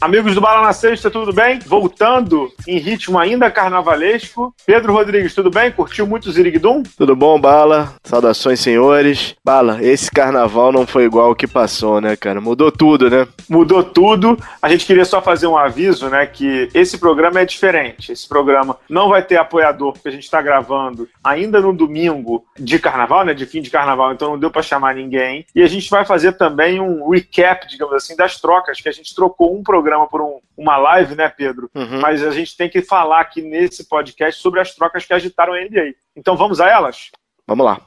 [0.00, 1.58] Amigos do Bala na Sexta, tudo bem?
[1.58, 4.54] Voltando em ritmo ainda carnavalesco.
[4.64, 5.70] Pedro Rodrigues, tudo bem?
[5.70, 6.82] Curtiu muito o Ziriguidum?
[6.96, 7.92] Tudo bom, Bala?
[8.02, 9.34] Saudações, senhores.
[9.44, 12.40] Bala, esse carnaval não foi igual ao que passou, né, cara?
[12.40, 13.28] Mudou tudo, né?
[13.46, 14.38] Mudou tudo.
[14.62, 18.10] A gente queria só fazer um aviso, né, que esse programa é diferente.
[18.10, 22.78] Esse programa não vai ter apoiador, porque a gente está gravando ainda no domingo de
[22.78, 25.44] carnaval, né, de fim de carnaval, então não deu para chamar ninguém.
[25.54, 29.14] E a gente vai fazer também um recap, digamos assim, das trocas, que a gente
[29.14, 31.68] trocou um programa programa por um, uma live, né, Pedro?
[31.74, 32.00] Uhum.
[32.00, 35.60] Mas a gente tem que falar aqui nesse podcast sobre as trocas que agitaram a
[35.60, 35.94] NBA.
[36.16, 37.10] Então vamos a elas?
[37.46, 37.80] Vamos lá.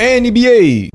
[0.00, 0.88] NBA.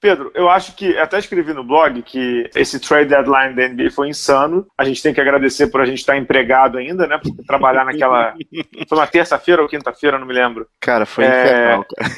[0.00, 4.08] Pedro, eu acho que até escrevi no blog que esse trade deadline da NBA foi
[4.08, 4.66] insano.
[4.76, 7.18] A gente tem que agradecer por a gente estar empregado ainda, né?
[7.22, 8.34] Porque trabalhar naquela.
[8.88, 10.66] Foi uma terça-feira ou quinta-feira, não me lembro.
[10.80, 11.28] Cara, foi é...
[11.28, 12.10] infernal, cara.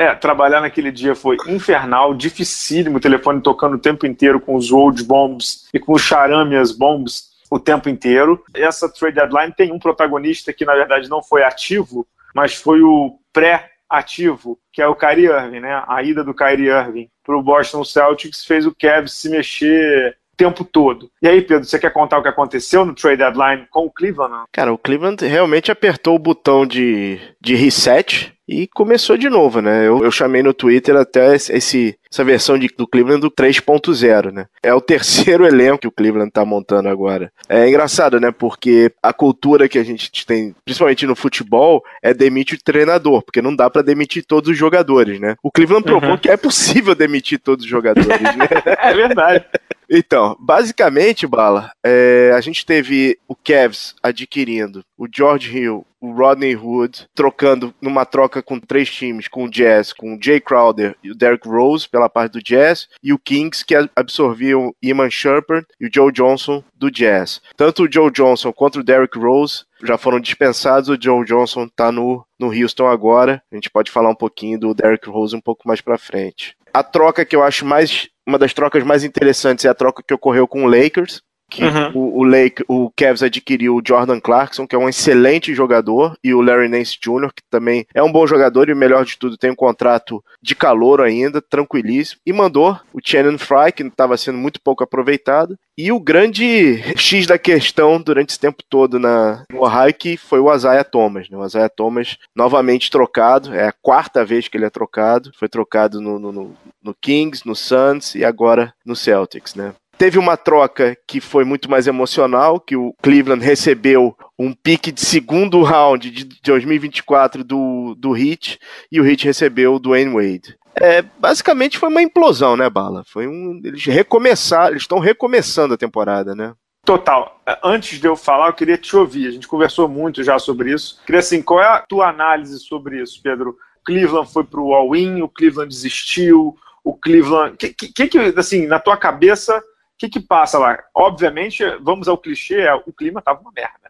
[0.00, 4.70] É, trabalhar naquele dia foi infernal, dificílimo, o telefone tocando o tempo inteiro com os
[4.70, 8.44] old bombs e com os charamias bombs o tempo inteiro.
[8.54, 13.18] Essa trade deadline tem um protagonista que, na verdade, não foi ativo, mas foi o
[13.32, 15.82] pré-ativo, que é o Kyrie Irving, né?
[15.88, 20.64] A ida do Kyrie Irving para o Boston Celtics fez o Cavs se mexer tempo
[20.64, 21.10] todo.
[21.20, 24.44] E aí, Pedro, você quer contar o que aconteceu no trade deadline com o Cleveland?
[24.52, 29.86] Cara, o Cleveland realmente apertou o botão de, de reset e começou de novo, né?
[29.86, 34.46] Eu, eu chamei no Twitter até esse, essa versão de, do Cleveland do 3.0, né?
[34.62, 37.30] É o terceiro elenco que o Cleveland tá montando agora.
[37.48, 38.30] É engraçado, né?
[38.30, 43.42] Porque a cultura que a gente tem, principalmente no futebol, é demitir o treinador, porque
[43.42, 45.34] não dá para demitir todos os jogadores, né?
[45.42, 46.16] O Cleveland provou uhum.
[46.16, 48.48] que é possível demitir todos os jogadores, né?
[48.80, 49.44] é verdade.
[49.90, 56.56] Então, basicamente, Bala, é, a gente teve o Cavs adquirindo o George Hill, o Rodney
[56.56, 61.10] Hood, trocando numa troca com três times, com o Jazz, com o Jay Crowder e
[61.10, 65.86] o Derrick Rose pela parte do Jazz, e o Kings, que absorviam Iman Shumpert e
[65.86, 67.40] o Joe Johnson do Jazz.
[67.56, 71.92] Tanto o Joe Johnson quanto o Derrick Rose já foram dispensados, o Joe Johnson está
[71.92, 73.42] no, no Houston agora.
[73.50, 76.56] A gente pode falar um pouquinho do Derrick Rose um pouco mais para frente.
[76.72, 80.12] A troca que eu acho mais uma das trocas mais interessantes é a troca que
[80.12, 81.90] ocorreu com o Lakers, que uhum.
[81.94, 86.34] o, o, Lake, o Cavs adquiriu o Jordan Clarkson, que é um excelente jogador, e
[86.34, 89.36] o Larry Nance Jr., que também é um bom jogador e o melhor de tudo
[89.36, 94.38] tem um contrato de calor ainda, tranquilíssimo, e mandou o Shannon Fry, que estava sendo
[94.38, 99.62] muito pouco aproveitado, e o grande X da questão durante esse tempo todo na, no
[99.62, 101.30] Ohio, que foi o Isaiah Thomas.
[101.30, 101.38] Né?
[101.38, 106.00] O Isaiah Thomas novamente trocado, é a quarta vez que ele é trocado, foi trocado
[106.00, 109.74] no, no, no Kings, no Suns e agora no Celtics, né?
[109.98, 115.00] Teve uma troca que foi muito mais emocional, que o Cleveland recebeu um pique de
[115.00, 118.60] segundo round de 2024 do, do Heat
[118.92, 120.56] e o Heat recebeu o Dwayne Wade.
[120.80, 123.02] É, basicamente foi uma implosão, né, Bala?
[123.08, 126.54] Foi um, eles recomeçaram, eles estão recomeçando a temporada, né?
[126.84, 127.42] Total.
[127.62, 129.26] Antes de eu falar, eu queria te ouvir.
[129.26, 131.00] A gente conversou muito já sobre isso.
[131.04, 133.58] Queria assim, qual é a tua análise sobre isso, Pedro?
[133.84, 137.56] Cleveland foi pro all-in, o Cleveland desistiu, o Cleveland.
[137.56, 139.62] Que, que, que, assim, na tua cabeça,
[139.98, 140.78] que, que passa lá?
[140.94, 143.72] Obviamente, vamos ao clichê, é, o clima tava uma merda.
[143.82, 143.88] Né?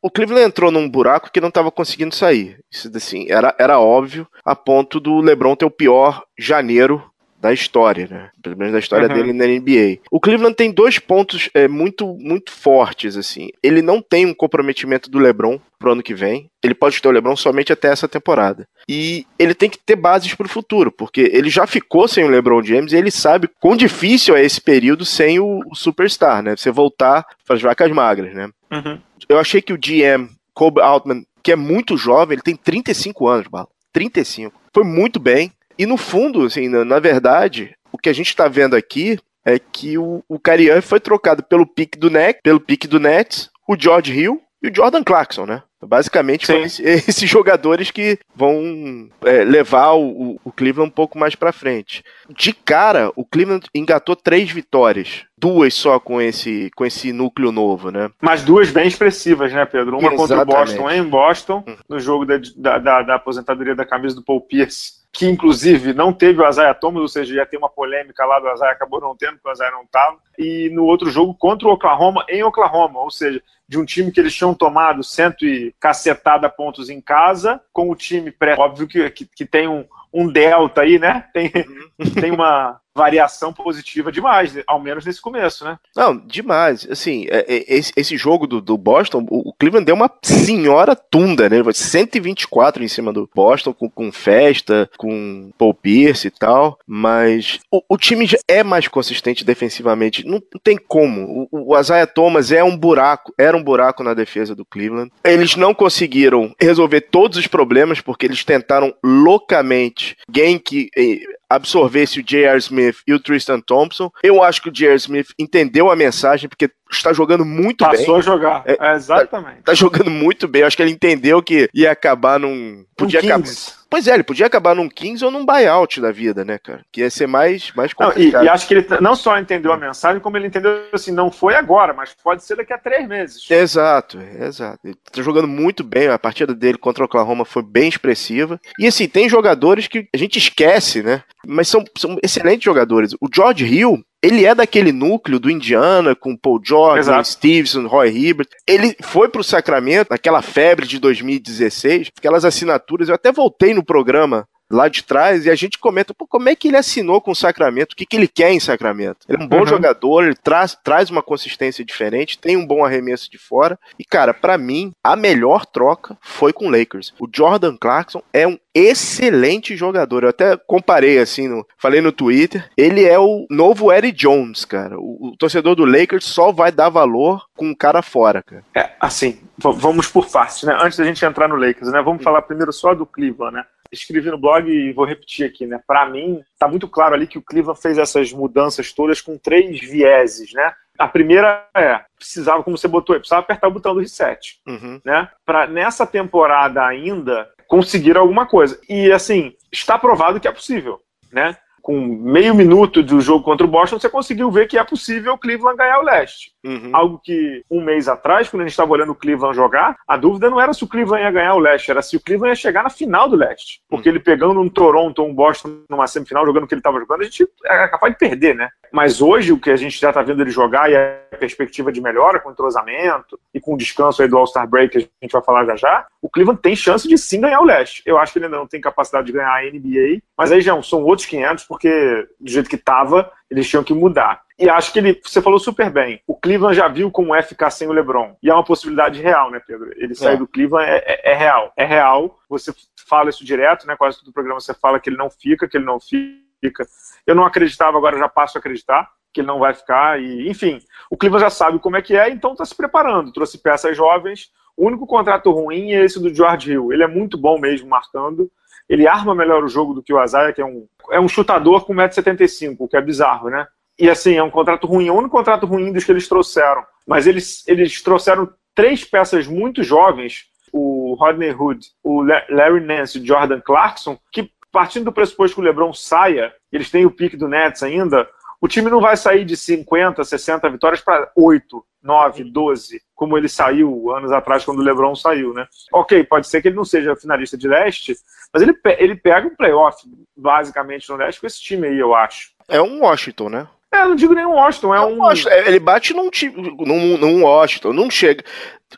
[0.00, 2.58] o Cleveland entrou num buraco que não estava conseguindo sair.
[2.70, 7.11] Isso assim, era, era óbvio, a ponto do LeBron ter o pior janeiro
[7.42, 8.30] da história, né?
[8.40, 9.14] Pelo menos da história uhum.
[9.14, 10.00] dele na NBA.
[10.12, 13.50] O Cleveland tem dois pontos é, muito, muito fortes, assim.
[13.60, 16.48] Ele não tem um comprometimento do LeBron pro ano que vem.
[16.62, 18.64] Ele pode ter o LeBron somente até essa temporada.
[18.88, 22.62] E ele tem que ter bases pro futuro, porque ele já ficou sem o LeBron
[22.62, 26.54] James e ele sabe quão difícil é esse período sem o, o superstar, né?
[26.56, 28.48] Você voltar para as vacas magras, né?
[28.70, 29.00] Uhum.
[29.28, 33.48] Eu achei que o GM, Kobe Altman, que é muito jovem, ele tem 35 anos,
[33.48, 33.66] Bala.
[33.92, 34.62] 35.
[34.72, 35.52] Foi muito bem.
[35.78, 39.58] E no fundo, assim, na, na verdade, o que a gente está vendo aqui é
[39.58, 43.76] que o, o Carian foi trocado pelo pique do Net, pelo pique do Nets, o
[43.78, 45.62] George Hill e o Jordan Clarkson, né?
[45.84, 51.52] Basicamente, são esses jogadores que vão é, levar o, o, Cleveland um pouco mais para
[51.52, 52.04] frente.
[52.30, 55.24] De cara, o Cleveland engatou três vitórias.
[55.36, 58.10] Duas só com esse, com esse núcleo novo, né?
[58.20, 59.98] Mas duas bem expressivas, né, Pedro?
[59.98, 60.28] Uma Exatamente.
[60.28, 61.76] contra o Boston em Boston, hum.
[61.88, 62.38] no jogo da,
[62.78, 67.02] da, da aposentadoria da camisa do Paul Pierce que inclusive não teve o Isaiah Thomas,
[67.02, 69.70] ou seja, ia ter uma polêmica lá do Isaiah, acabou não tendo, porque o Isaiah
[69.70, 70.16] não estava.
[70.38, 74.18] E no outro jogo contra o Oklahoma, em Oklahoma, ou seja, de um time que
[74.18, 78.56] eles tinham tomado cento e cacetada pontos em casa, com o time pré.
[78.58, 81.26] Óbvio que, que, que tem um, um delta aí, né?
[81.32, 82.10] Tem, uhum.
[82.18, 85.78] tem uma, variação positiva demais, ao menos nesse começo, né?
[85.96, 86.86] Não, demais.
[86.90, 91.62] Assim, é, é, esse, jogo do, Boston, o, Cleveland deu uma senhora tunda, né?
[91.72, 97.82] 124 em cima do Boston, com, com festa, com Paul Pierce e tal, mas o,
[97.88, 100.26] o time já é mais consistente defensivamente.
[100.26, 101.48] Não, tem como.
[101.50, 105.10] O, o Isaiah Thomas é um buraco, era um buraco na defesa do Cleveland.
[105.24, 111.20] Eles não conseguiram resolver todos os problemas porque eles tentaram loucamente alguém que eh,
[111.54, 112.58] absorvesse o J.R.
[112.58, 114.10] Smith e o Tristan Thompson.
[114.22, 114.96] Eu acho que o J.R.
[114.96, 118.06] Smith entendeu a mensagem, porque está jogando muito Passou bem.
[118.06, 119.58] Passou a jogar, é, é, exatamente.
[119.58, 120.62] Está tá jogando muito bem.
[120.62, 122.84] Eu acho que ele entendeu que ia acabar num.
[122.96, 123.50] Podia um acabar.
[123.92, 126.80] Pois é, ele podia acabar num 15 ou num buyout da vida, né, cara?
[126.90, 128.32] Que ia ser mais, mais complicado.
[128.32, 131.12] Não, e, e, acho que ele não só entendeu a mensagem, como ele entendeu assim,
[131.12, 133.50] não foi agora, mas pode ser daqui a três meses.
[133.50, 134.78] Exato, exato.
[134.82, 138.58] Ele tá jogando muito bem, a partida dele contra o Oklahoma foi bem expressiva.
[138.78, 141.22] E assim, tem jogadores que a gente esquece, né?
[141.46, 143.12] Mas são, são excelentes jogadores.
[143.20, 148.48] O George Hill, ele é daquele núcleo do Indiana com Paul George, Stevenson, Roy Hibbert.
[148.66, 153.08] Ele foi pro Sacramento, naquela febre de 2016, aquelas assinaturas.
[153.08, 156.68] Eu até voltei no programa lá de trás e a gente comenta como é que
[156.68, 159.18] ele assinou com o Sacramento, o que, que ele quer em Sacramento.
[159.28, 159.66] Ele é um bom uhum.
[159.66, 163.78] jogador, ele traz, traz uma consistência diferente, tem um bom arremesso de fora.
[163.98, 167.12] E, cara, para mim, a melhor troca foi com o Lakers.
[167.20, 170.22] O Jordan Clarkson é um excelente jogador.
[170.22, 172.68] Eu até comparei assim, no, falei no Twitter.
[172.76, 174.98] Ele é o novo Eddie Jones, cara.
[174.98, 178.64] O, o torcedor do Lakers só vai dar valor com o cara fora, cara.
[178.74, 180.76] É, assim, vamos por partes, né?
[180.80, 182.00] Antes da gente entrar no Lakers, né?
[182.00, 183.64] Vamos falar primeiro só do Cleveland, né?
[183.92, 185.80] Escrevi no blog e vou repetir aqui, né?
[185.86, 189.80] Para mim, tá muito claro ali que o Cleveland fez essas mudanças todas com três
[189.80, 190.72] vieses, né?
[190.98, 195.00] A primeira é, precisava, como você botou aí, precisava apertar o botão do reset, uhum.
[195.04, 195.28] né?
[195.44, 198.80] Para nessa temporada ainda conseguir alguma coisa.
[198.88, 201.00] E assim, está provado que é possível,
[201.30, 201.56] né?
[201.82, 205.38] Com meio minuto do jogo contra o Boston, você conseguiu ver que é possível o
[205.38, 206.52] Cleveland ganhar o leste.
[206.64, 206.90] Uhum.
[206.92, 210.48] Algo que um mês atrás, quando a gente estava olhando o Cleveland jogar, a dúvida
[210.48, 212.84] não era se o Cleveland ia ganhar o leste, era se o Cleveland ia chegar
[212.84, 213.80] na final do leste.
[213.88, 214.14] Porque uhum.
[214.14, 217.24] ele pegando um Toronto, um Boston numa semifinal, jogando o que ele estava jogando, a
[217.24, 218.68] gente é capaz de perder, né?
[218.92, 222.00] Mas hoje, o que a gente já está vendo ele jogar e a perspectiva de
[222.00, 225.42] melhora com entrosamento e com o descanso aí do All-Star Break, que a gente vai
[225.42, 228.02] falar já já, o Cleveland tem chance de sim ganhar o leste.
[228.04, 230.80] Eu acho que ele ainda não tem capacidade de ganhar a NBA, mas aí já
[230.82, 234.42] são outros 500, porque do jeito que estava, eles tinham que mudar.
[234.58, 236.20] E acho que ele, você falou super bem.
[236.26, 238.36] O Cleveland já viu como é ficar sem o LeBron.
[238.42, 239.90] E é uma possibilidade real, né, Pedro?
[239.96, 240.36] Ele sair é.
[240.36, 241.72] do Cleveland é, é, é, real.
[241.74, 242.38] É real.
[242.50, 242.74] Você
[243.08, 243.96] fala isso direto, né?
[243.96, 246.86] Quase todo programa você fala que ele não fica, que ele não fica.
[247.26, 250.20] Eu não acreditava, agora já passo a acreditar que ele não vai ficar.
[250.20, 250.78] E, enfim,
[251.10, 253.32] o Cleveland já sabe como é que é, então está se preparando.
[253.32, 254.50] Trouxe peças jovens.
[254.76, 256.92] O único contrato ruim é esse do George Hill.
[256.92, 258.52] Ele é muito bom mesmo marcando.
[258.88, 261.84] Ele arma melhor o jogo do que o Azaia, que é um, é um chutador
[261.84, 263.66] com 1,75m, o que é bizarro, né?
[263.98, 266.84] E assim, é um contrato ruim, é único contrato ruim dos que eles trouxeram.
[267.06, 273.20] Mas eles, eles trouxeram três peças muito jovens, o Rodney Hood, o Larry Nance e
[273.20, 277.36] o Jordan Clarkson, que partindo do pressuposto que o LeBron saia, eles têm o pique
[277.36, 278.26] do Nets ainda,
[278.62, 283.48] o time não vai sair de 50, 60 vitórias para 8, 9, 12, como ele
[283.48, 285.66] saiu anos atrás quando o LeBron saiu, né?
[285.92, 288.14] Ok, pode ser que ele não seja finalista de leste,
[288.52, 292.52] mas ele, ele pega um playoff, basicamente, no leste com esse time aí, eu acho.
[292.68, 293.68] É um Washington, né?
[293.92, 295.18] É, não digo nem um Washington, é, é um.
[295.18, 295.50] Washington.
[295.50, 296.30] Ele bate num,
[296.78, 298.42] num, num Washington, não chega.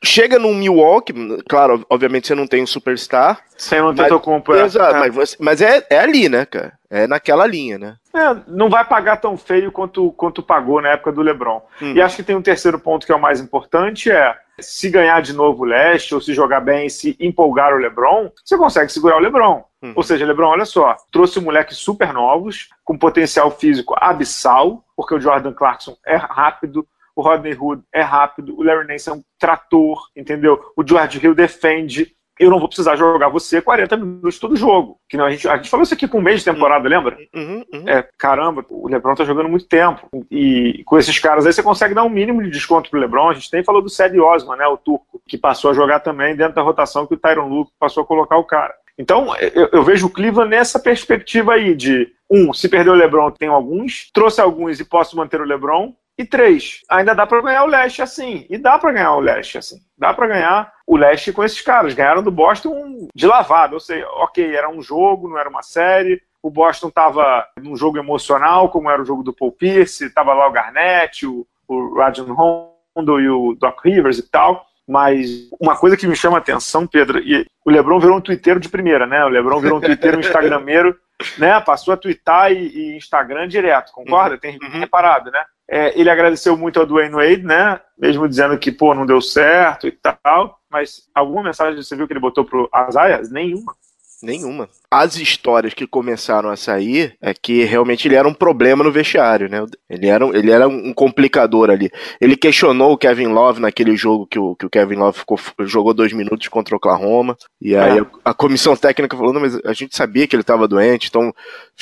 [0.02, 1.14] Chega num Milwaukee,
[1.48, 3.40] claro, obviamente você não tem um superstar.
[3.56, 4.64] Sem um Tetocumpo, é.
[4.64, 5.10] Exato, é.
[5.10, 6.72] mas, mas é, é ali, né, cara?
[6.90, 7.96] É naquela linha, né?
[8.12, 11.62] É, não vai pagar tão feio quanto, quanto pagou na época do LeBron.
[11.80, 11.92] Uhum.
[11.92, 15.20] E acho que tem um terceiro ponto que é o mais importante, é se ganhar
[15.20, 19.16] de novo o leste, ou se jogar bem, se empolgar o LeBron, você consegue segurar
[19.16, 19.64] o LeBron.
[19.82, 19.92] Uhum.
[19.96, 25.20] Ou seja, LeBron, olha só, trouxe moleques super novos, com potencial físico abissal, porque o
[25.20, 30.08] Jordan Clarkson é rápido, o Rodney Hood é rápido, o Larry Nance é um trator,
[30.16, 30.60] entendeu?
[30.76, 32.12] O George Hill defende.
[32.38, 34.98] Eu não vou precisar jogar você 40 minutos todo jogo.
[35.08, 37.16] Que não, a, gente, a gente falou isso aqui com um mês de temporada, lembra?
[37.34, 37.88] Uhum, uhum.
[37.88, 40.08] É, caramba, o Lebron tá jogando muito tempo.
[40.30, 43.30] E com esses caras aí você consegue dar um mínimo de desconto pro Lebron.
[43.30, 44.66] A gente nem falou do Cedi Osman, né?
[44.66, 48.02] O turco, que passou a jogar também dentro da rotação que o Tyron Luke passou
[48.02, 48.74] a colocar o cara.
[48.98, 53.30] Então, eu, eu, vejo o Cleveland nessa perspectiva aí de, um, se perder o LeBron,
[53.32, 57.64] tem alguns, trouxe alguns e posso manter o LeBron, e três, ainda dá para ganhar
[57.64, 58.46] o leste assim.
[58.48, 59.78] E dá para ganhar o leste assim.
[59.98, 61.94] Dá para ganhar o leste com esses caras.
[61.94, 63.74] Ganharam do Boston de lavada.
[63.74, 66.22] Ou seja, ok, era um jogo, não era uma série.
[66.42, 70.10] O Boston estava num jogo emocional, como era o jogo do Paul Pierce.
[70.10, 74.66] Tava lá o Garnett, o, o Rajon Rondo e o Doc Rivers e tal.
[74.86, 78.60] Mas uma coisa que me chama a atenção, Pedro, e o Lebron virou um twitteiro
[78.60, 79.24] de primeira, né?
[79.24, 80.94] O Lebron virou um twitteiro, um instagrameiro
[81.38, 84.34] né, passou a twittar e, e Instagram direto, concorda?
[84.34, 84.40] Uhum.
[84.40, 84.80] Tem uhum.
[84.80, 85.44] reparado, né?
[85.68, 87.80] É, ele agradeceu muito ao Dwayne Wade, né?
[87.98, 90.58] Mesmo dizendo que, pô, não deu certo e tal.
[90.70, 93.30] Mas alguma mensagem você viu que ele botou pro Azaias?
[93.30, 93.74] Nenhuma.
[94.22, 94.68] Nenhuma.
[94.90, 99.48] As histórias que começaram a sair é que realmente ele era um problema no vestiário,
[99.48, 99.64] né?
[99.88, 101.90] Ele era, ele era um complicador ali.
[102.20, 105.92] Ele questionou o Kevin Love naquele jogo que o, que o Kevin Love ficou, jogou
[105.92, 107.36] dois minutos contra o Oklahoma.
[107.60, 108.00] E aí é.
[108.00, 111.34] a, a, comissão técnica falou: não, mas a gente sabia que ele estava doente, então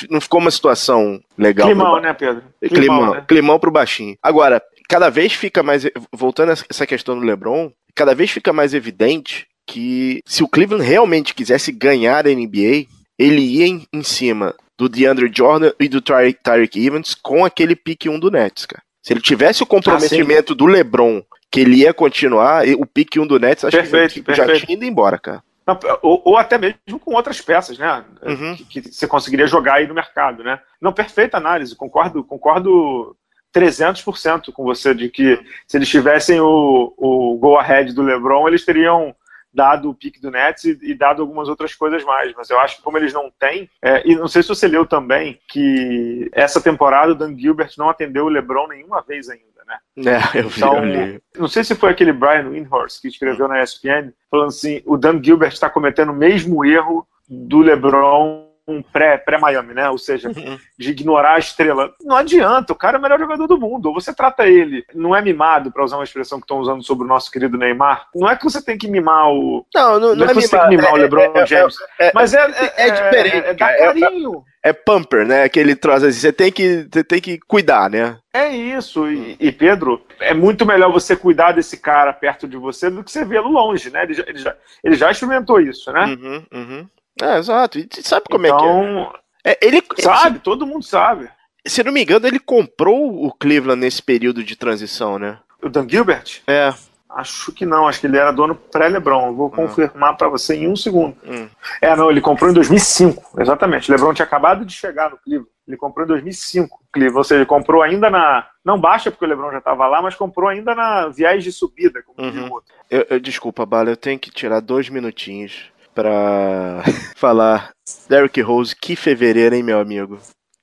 [0.09, 1.67] não ficou uma situação legal.
[1.67, 2.43] Climão, né, Pedro?
[2.61, 3.25] Climão, climão, né?
[3.27, 4.17] climão pro baixinho.
[4.21, 5.85] Agora, cada vez fica mais.
[6.11, 10.85] Voltando a essa questão do LeBron, cada vez fica mais evidente que se o Cleveland
[10.85, 12.85] realmente quisesse ganhar a NBA,
[13.17, 18.09] ele ia em, em cima do DeAndre Jordan e do Tyreek Evans com aquele pique
[18.09, 18.83] 1 do Nets, cara.
[19.01, 23.27] Se ele tivesse o comprometimento ah, do LeBron que ele ia continuar, o pique 1
[23.27, 24.59] do Nets, acho perfeito, que perfeito.
[24.59, 25.43] já tinha ido embora, cara.
[25.65, 28.03] Não, ou, ou, até mesmo com outras peças, né?
[28.21, 28.55] Uhum.
[28.55, 30.59] Que, que, você conseguiria jogar aí no mercado, né?
[30.81, 33.15] Não, perfeita análise, concordo, concordo
[33.55, 38.65] 300% com você de que se eles tivessem o, o go ahead do LeBron, eles
[38.65, 39.15] teriam
[39.53, 42.33] dado o pique do Nets e, e, dado algumas outras coisas mais.
[42.35, 44.85] Mas eu acho que como eles não têm, é, e não sei se você leu
[44.85, 49.43] também, que essa temporada o Dan Gilbert não atendeu o LeBron nenhuma vez ainda.
[49.65, 49.77] Né?
[50.11, 53.63] É, eu vi, então, eu não sei se foi aquele Brian Windhorst que escreveu na
[53.63, 59.73] ESPN, falando assim: o Dan Gilbert está cometendo o mesmo erro do LeBron um pré-Miami,
[59.73, 59.89] né?
[59.89, 60.57] Ou seja, uhum.
[60.77, 61.93] de ignorar a estrela.
[62.01, 63.87] Não adianta, o cara é o melhor jogador do mundo.
[63.87, 67.05] Ou você trata ele, não é mimado, para usar uma expressão que estão usando sobre
[67.05, 68.07] o nosso querido Neymar.
[68.15, 69.65] Não é que você tem que mimar o.
[69.73, 71.45] Não, não, não, não é, é que você tem que mimar é, o LeBron é,
[71.45, 71.75] James.
[71.99, 73.47] É, é, mas é, é, diferente.
[73.47, 74.43] É, dar carinho.
[74.65, 75.43] É, pumper, né?
[75.43, 78.17] Aquele troço assim, você tem que, você tem que cuidar, né?
[78.33, 79.09] É isso.
[79.11, 83.11] E, e, Pedro, é muito melhor você cuidar desse cara perto de você do que
[83.11, 84.03] você vê-lo longe, né?
[84.03, 86.05] Ele já, ele já, ele já experimentou isso, né?
[86.05, 86.87] Uhum, uhum.
[87.21, 87.79] É, exato.
[87.79, 88.91] E sabe como então, é que é?
[88.91, 89.13] Então,
[89.45, 91.29] é ele, sabe, todo mundo sabe.
[91.65, 95.39] Se não me engano, ele comprou o Cleveland nesse período de transição, né?
[95.61, 96.41] O Dan Gilbert?
[96.47, 96.73] É.
[97.09, 99.33] Acho que não, acho que ele era dono pré-Lebron.
[99.33, 99.51] Vou hum.
[99.51, 101.15] confirmar para você em um segundo.
[101.23, 101.47] Hum.
[101.79, 103.91] É, não, ele comprou em 2005, exatamente.
[103.91, 105.49] Lebron tinha acabado de chegar no Cleveland.
[105.65, 107.17] Ele comprou em 2005, Cleveland.
[107.17, 108.47] Ou seja, ele comprou ainda na.
[108.65, 112.01] Não baixa, porque o Lebron já estava lá, mas comprou ainda na viagem de subida,
[112.01, 112.51] como uhum.
[112.51, 112.73] outro.
[112.89, 116.83] Eu, eu, desculpa, Bala, eu tenho que tirar dois minutinhos para
[117.15, 117.71] falar
[118.09, 120.19] Derrick Rose, que fevereiro, hein, meu amigo?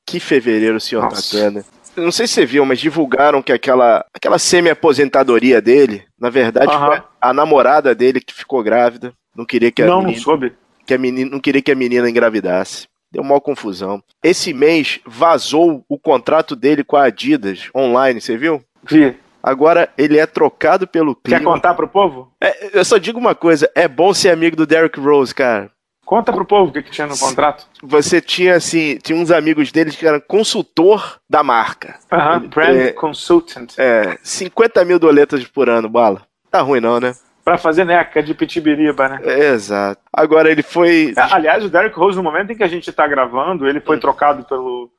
[0.06, 1.38] Que fevereiro o senhor Nossa.
[1.38, 1.64] tá tendo.
[1.96, 7.02] Não sei se você viu, mas divulgaram que aquela, aquela semi-aposentadoria dele, na verdade, foi
[7.20, 9.12] a namorada dele que ficou grávida.
[9.34, 10.52] Não queria que a não, menina, não soube.
[10.87, 12.88] Que a menina, não queria que a menina engravidasse.
[13.12, 14.02] Deu uma confusão.
[14.22, 18.62] Esse mês vazou o contrato dele com a Adidas online, você viu?
[18.84, 19.16] Vi.
[19.42, 21.44] Agora ele é trocado pelo Cleveland.
[21.44, 22.32] Quer contar pro povo?
[22.40, 25.70] É, eu só digo uma coisa: é bom ser amigo do Derrick Rose, cara.
[26.04, 27.68] Conta pro povo o que, que tinha no contrato.
[27.85, 31.94] Você tinha, assim, tinha uns amigos deles que eram consultor da marca.
[32.11, 33.78] Aham, uh -huh, brand é, consultant.
[33.78, 36.23] É, 50 mil doletas por ano, bala.
[36.50, 37.14] Tá ruim não, né?
[37.44, 39.20] Pra fazer neca de pitibiriba, né?
[39.23, 40.00] É, exato.
[40.12, 41.14] Agora ele foi.
[41.16, 44.00] Aliás, o Derrick Rose, no momento em que a gente tá gravando, ele foi hum.
[44.00, 44.90] trocado pelo,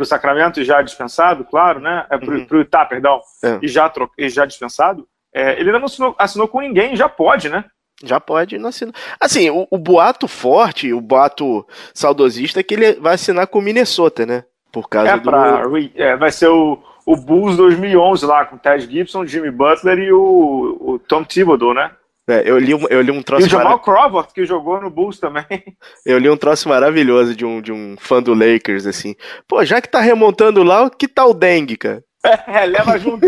[0.00, 2.06] pro Sacramento e já dispensado, claro, né?
[2.08, 2.46] É pro, uhum.
[2.46, 3.58] pro Itá, perdão, é.
[3.60, 4.10] e, já tro...
[4.16, 5.06] e já dispensado.
[5.32, 7.66] É, ele ainda não assinou, assinou com ninguém, já pode, né?
[8.02, 8.94] Já pode não assinar.
[9.20, 13.62] Assim, o, o, boato forte, o boato saudosista é que ele vai assinar com o
[13.62, 14.44] Minnesota, né?
[14.72, 15.76] Por causa é pra, do.
[15.94, 20.12] É, vai ser o, o Bulls 2011 lá, com o Ted Gibson, Jimmy Butler e
[20.12, 21.90] o, o Tom Thibodeau, né?
[22.30, 23.44] É, eu, li, eu li um troço.
[23.44, 25.44] E o Jamal Crawford, que jogou no Bulls também.
[26.06, 29.16] Eu li um troço maravilhoso de um, de um fã do Lakers, assim.
[29.48, 32.04] Pô, já que tá remontando lá, que tal o Dengue, cara?
[32.24, 33.26] É, leva junto.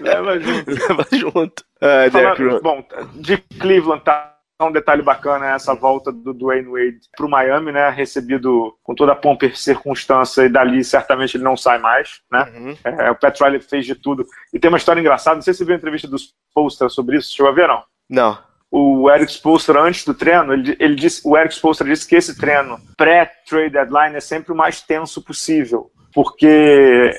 [0.00, 0.70] leva junto.
[0.70, 1.64] Leva junto.
[1.80, 7.00] Ah, Falando, bom, de Cleveland tá um detalhe bacana é essa volta do Dwayne Wade
[7.16, 7.88] para o Miami, né?
[7.90, 12.44] Recebido com toda a pompa e circunstância, e dali certamente ele não sai mais, né?
[12.54, 12.76] Uhum.
[12.84, 14.24] É, o Pat Riley fez de tudo.
[14.52, 17.16] E tem uma história engraçada, não sei se você viu a entrevista dos Posters sobre
[17.16, 17.82] isso, chegou a ver, não?
[18.12, 18.38] Não.
[18.70, 22.36] O Eric Spoelstra, antes do treino, ele, ele disse, o Eric Spoelstra disse que esse
[22.36, 27.12] treino pré-trade deadline é sempre o mais tenso possível porque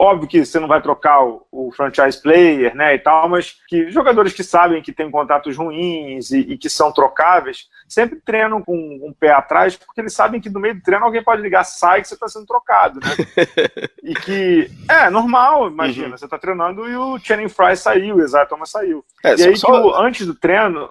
[0.00, 3.90] óbvio que você não vai trocar o, o, franchise player, né, e tal, mas que
[3.90, 8.74] jogadores que sabem que têm contatos ruins e, e, que são trocáveis, sempre treinam com
[8.74, 12.00] um pé atrás, porque eles sabem que no meio do treino alguém pode ligar, sai
[12.00, 13.10] que você está sendo trocado, né?
[14.02, 16.16] e que é normal, imagina, uhum.
[16.16, 19.04] você está treinando e o Channing Fry saiu, o Isaiah Thomas saiu.
[19.22, 20.88] É, e aí só, que o, antes do treino...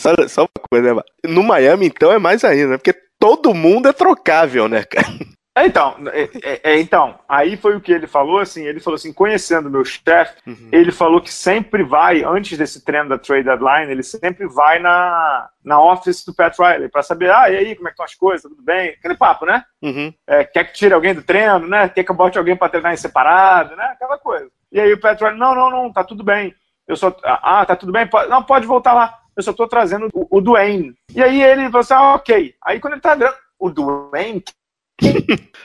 [0.00, 1.02] Só, só, uma coisa, né?
[1.24, 2.76] no Miami então é mais ainda, né?
[2.78, 5.06] porque todo mundo é trocável, né, cara?
[5.54, 8.94] É, então, é, é, é, então, aí foi o que ele falou, assim, ele falou
[8.94, 10.68] assim, conhecendo meu chefe, uhum.
[10.72, 15.50] ele falou que sempre vai, antes desse treino da trade deadline, ele sempre vai na,
[15.62, 18.14] na office do Pat Riley para saber, ah, e aí, como é que estão as
[18.14, 18.90] coisas, tudo bem?
[18.90, 19.62] Aquele papo, né?
[19.82, 20.14] Uhum.
[20.26, 21.86] É, quer que tire alguém do treino, né?
[21.90, 23.84] Quer que eu bote alguém para treinar em separado, né?
[23.84, 24.48] Aquela coisa.
[24.70, 26.54] E aí o Pat Riley, não, não, não, tá tudo bem.
[26.88, 28.08] Eu só, ah, tá tudo bem?
[28.30, 29.18] Não, pode voltar lá.
[29.36, 30.94] Eu só tô trazendo o, o Dwayne.
[31.14, 32.54] E aí ele falou assim, ah, ok.
[32.64, 34.42] Aí quando ele tá vendo o Dwayne,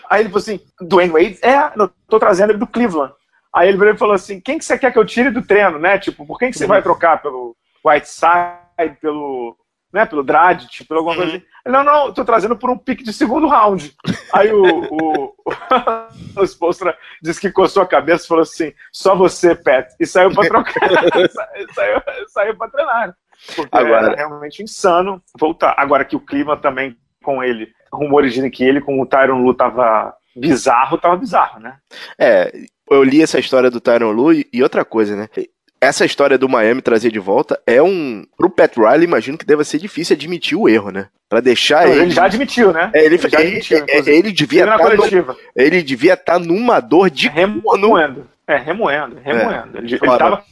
[0.09, 1.39] aí ele falou assim, Dwayne Wade?
[1.41, 3.13] É, eu tô trazendo ele do Cleveland.
[3.53, 5.97] Aí ele falou assim, quem que você quer que eu tire do treino, né?
[5.97, 6.69] Tipo, por quem que você uhum.
[6.69, 7.21] vai trocar?
[7.21, 9.57] Pelo Whiteside, pelo
[9.91, 11.37] né, pelo Dragic, pelo alguma coisa uhum.
[11.37, 11.45] assim.
[11.65, 13.93] Não, não, tô trazendo por um pique de segundo round.
[14.33, 15.33] Aí o, o,
[16.39, 19.93] o, Spolstra disse que coçou a cabeça e falou assim: só você, Pet.
[19.99, 20.73] E saiu pra trocar.
[21.73, 23.15] saiu, saiu pra treinar.
[23.55, 24.07] Porque Agora...
[24.07, 25.73] era realmente insano voltar.
[25.77, 29.53] Agora que o clima também com ele, rumores dizem que ele com o Tyron Lu
[29.53, 31.77] tava bizarro, tava bizarro, né?
[32.19, 32.51] É,
[32.89, 35.27] eu li essa história do Tyron Lu e outra coisa, né?
[35.79, 38.25] essa história do Miami trazer de volta é um.
[38.35, 41.07] Pro Pat Riley, imagino que deve ser difícil admitir o erro, né?
[41.29, 42.01] Pra deixar ele.
[42.01, 42.89] Ele já admitiu, né?
[42.93, 44.77] É, ele, ele, já admitiu, ele, ele devia estar.
[44.77, 47.27] Tá no, ele devia estar tá numa dor de.
[47.27, 48.27] Remoendo.
[48.47, 49.77] É, remoendo, remoendo.
[49.77, 49.81] É.
[49.81, 50.43] Ele, ele tava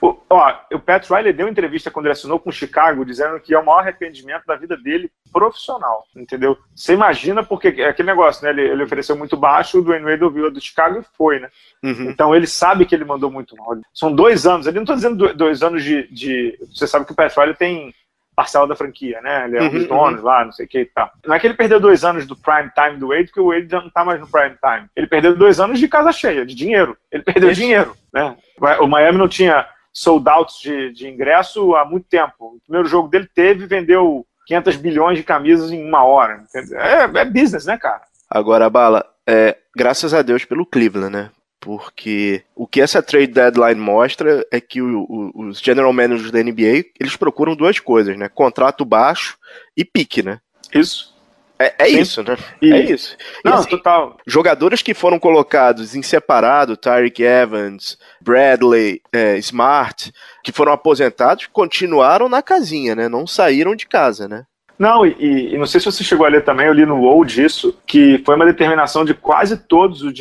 [0.00, 3.54] o, ó, o Pat Riley deu entrevista quando ele assinou com o Chicago, dizendo que
[3.54, 6.56] é o maior arrependimento da vida dele profissional, entendeu?
[6.74, 8.50] Você imagina porque é aquele negócio, né?
[8.50, 11.50] Ele, ele ofereceu muito baixo, o Dwayne Wade ouviu do Chicago e foi, né?
[11.82, 12.10] Uhum.
[12.10, 13.76] Então ele sabe que ele mandou muito mal.
[13.92, 17.14] São dois anos, ele não está dizendo dois anos de, de, Você sabe que o
[17.14, 17.94] Pat Riley tem
[18.38, 19.46] parcela da franquia, né?
[19.46, 20.26] Ele é um uhum, dos donos uhum.
[20.26, 21.10] lá, não sei o que e tal.
[21.26, 23.66] Não é que ele perdeu dois anos do prime time do Wade, porque o Wade
[23.68, 24.88] já não tá mais no prime time.
[24.94, 26.96] Ele perdeu dois anos de casa cheia, de dinheiro.
[27.10, 27.60] Ele perdeu Isso.
[27.60, 28.36] dinheiro, né?
[28.78, 32.32] O Miami não tinha sold outs de, de ingresso há muito tempo.
[32.38, 36.44] O primeiro jogo dele teve vendeu 500 bilhões de camisas em uma hora.
[36.54, 38.02] É, é business, né, cara?
[38.30, 41.30] Agora, Bala, é, graças a Deus pelo Cleveland, né?
[41.60, 46.42] Porque o que essa trade deadline mostra é que o, o, os general managers da
[46.42, 48.28] NBA, eles procuram duas coisas, né?
[48.28, 49.36] Contrato baixo
[49.76, 50.40] e pique, né?
[50.72, 51.18] Isso.
[51.58, 52.36] É, é isso, né?
[52.62, 52.72] E...
[52.72, 53.16] É isso.
[53.44, 54.16] Não, assim, total.
[54.24, 60.12] Jogadores que foram colocados em separado, Tyreek Evans, Bradley, é, Smart,
[60.44, 63.08] que foram aposentados, continuaram na casinha, né?
[63.08, 64.44] Não saíram de casa, né?
[64.78, 67.24] Não, e, e, não sei se você chegou a ler também, eu li no WoW
[67.24, 70.12] disso, que foi uma determinação de quase todos os,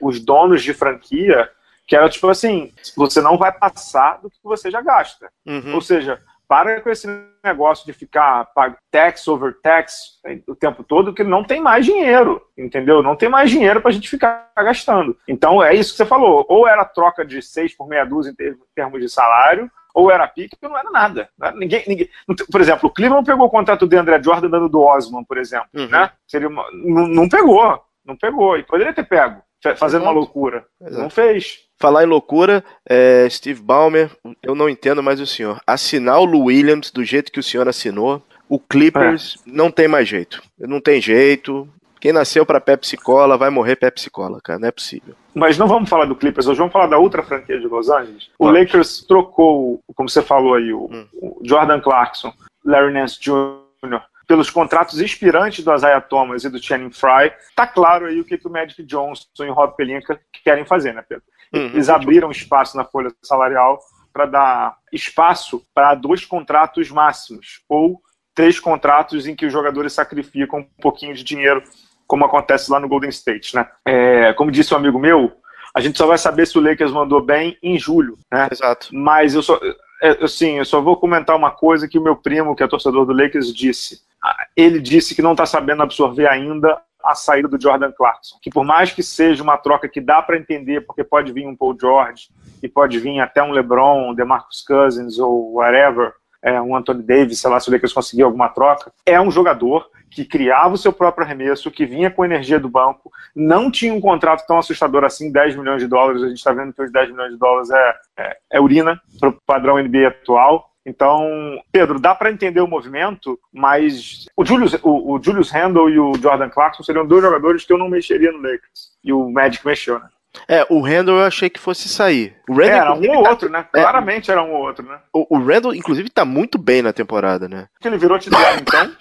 [0.00, 1.48] os donos de franquia,
[1.86, 5.30] que era tipo assim, você não vai passar do que você já gasta.
[5.46, 5.74] Uhum.
[5.74, 7.06] Ou seja, para com esse
[7.44, 8.48] negócio de ficar
[8.90, 13.02] tax over tax o tempo todo, que não tem mais dinheiro, entendeu?
[13.02, 15.16] Não tem mais dinheiro para a gente ficar gastando.
[15.28, 16.46] Então é isso que você falou.
[16.48, 20.56] Ou era troca de seis por meia dúzia em termos de salário, ou era pique,
[20.62, 21.28] ou não era nada.
[21.56, 22.08] Ninguém, ninguém,
[22.52, 25.66] por exemplo, o Cleveland pegou o contrato de André Jordan dando do Osman, por exemplo.
[25.74, 25.88] Uhum.
[25.88, 26.08] Né?
[26.24, 28.56] Seria uma, não, não pegou, não pegou.
[28.56, 29.42] E poderia ter pego,
[29.76, 30.04] fazendo Exato.
[30.04, 30.64] uma loucura.
[30.80, 31.02] Exato.
[31.02, 31.64] Não fez.
[31.80, 34.08] Falar em loucura, é, Steve Ballmer,
[34.40, 35.60] eu não entendo mais o senhor.
[35.66, 39.50] Assinar o Lou Williams do jeito que o senhor assinou, o Clippers é.
[39.50, 40.40] não tem mais jeito.
[40.60, 41.68] Não tem jeito.
[42.00, 44.58] Quem nasceu para Pepsi Cola vai morrer Pepsi Cola, cara.
[44.58, 45.14] Não é possível.
[45.34, 48.30] Mas não vamos falar do Clippers, hoje vamos falar da outra franquia de Los Angeles.
[48.38, 48.58] O Pode.
[48.58, 51.06] Lakers trocou, como você falou aí, o, hum.
[51.14, 52.32] o Jordan Clarkson,
[52.64, 57.32] Larry Nance Jr., pelos contratos expirantes do Isaiah Thomas e do Channing Frye.
[57.56, 60.92] Tá claro aí o que, que o Magic Johnson e o Rob Pelinka querem fazer,
[60.92, 61.24] né, Pedro?
[61.54, 61.66] Uhum.
[61.66, 63.80] Eles abriram espaço na folha salarial
[64.12, 68.02] para dar espaço para dois contratos máximos ou
[68.34, 71.62] três contratos em que os jogadores sacrificam um pouquinho de dinheiro,
[72.08, 73.68] como acontece lá no Golden State, né?
[73.84, 75.30] É, como disse um amigo meu,
[75.74, 78.48] a gente só vai saber se o Lakers mandou bem em julho, né?
[78.50, 78.88] Exato.
[78.92, 79.60] Mas eu só,
[80.02, 83.04] é, assim, eu só vou comentar uma coisa que o meu primo, que é torcedor
[83.04, 84.00] do Lakers, disse.
[84.24, 88.38] Ah, ele disse que não está sabendo absorver ainda a saída do Jordan Clarkson.
[88.42, 91.54] Que por mais que seja uma troca que dá para entender, porque pode vir um
[91.54, 92.28] Paul George
[92.62, 96.12] e pode vir até um LeBron, um DeMarcus Cousins ou whatever,
[96.42, 99.90] é, um Anthony Davis, sei lá, se o Lakers conseguir alguma troca, é um jogador
[100.10, 104.00] que criava o seu próprio arremesso, que vinha com energia do banco, não tinha um
[104.00, 107.10] contrato tão assustador assim, 10 milhões de dólares, a gente está vendo que os 10
[107.10, 112.14] milhões de dólares é, é, é urina para o padrão NBA atual, então, Pedro, dá
[112.14, 116.82] para entender o movimento, mas o Julius, o, o Julius Randle e o Jordan Clarkson
[116.82, 118.96] seriam dois jogadores que eu não mexeria no Lakers.
[119.04, 120.08] E o Magic mexeu, né?
[120.46, 122.36] É, o Randall eu achei que fosse sair.
[122.48, 123.30] O Randall, era um ou tá...
[123.30, 123.66] outro, né?
[123.74, 123.80] É.
[123.80, 124.98] Claramente é, era um ou outro, né?
[125.12, 127.66] O, o Randall, inclusive, tá muito bem na temporada, né?
[127.80, 128.92] Que ele virou titular, então.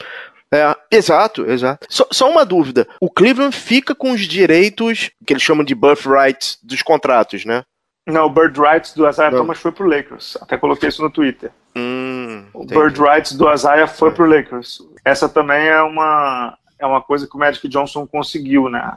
[0.54, 1.86] É, exato, exato.
[1.90, 6.58] Só, só, uma dúvida: o Cleveland fica com os direitos que eles chamam de birthrights
[6.64, 7.64] dos contratos, né?
[8.08, 9.40] Não, o Bird Rights do Isaiah Não.
[9.40, 10.38] Thomas foi pro Lakers.
[10.42, 11.52] Até coloquei isso no Twitter.
[11.76, 14.80] Hum, o Bird Rights do Isaiah foi pro Lakers.
[15.04, 18.94] Essa também é uma é uma coisa que o Magic Johnson conseguiu, né?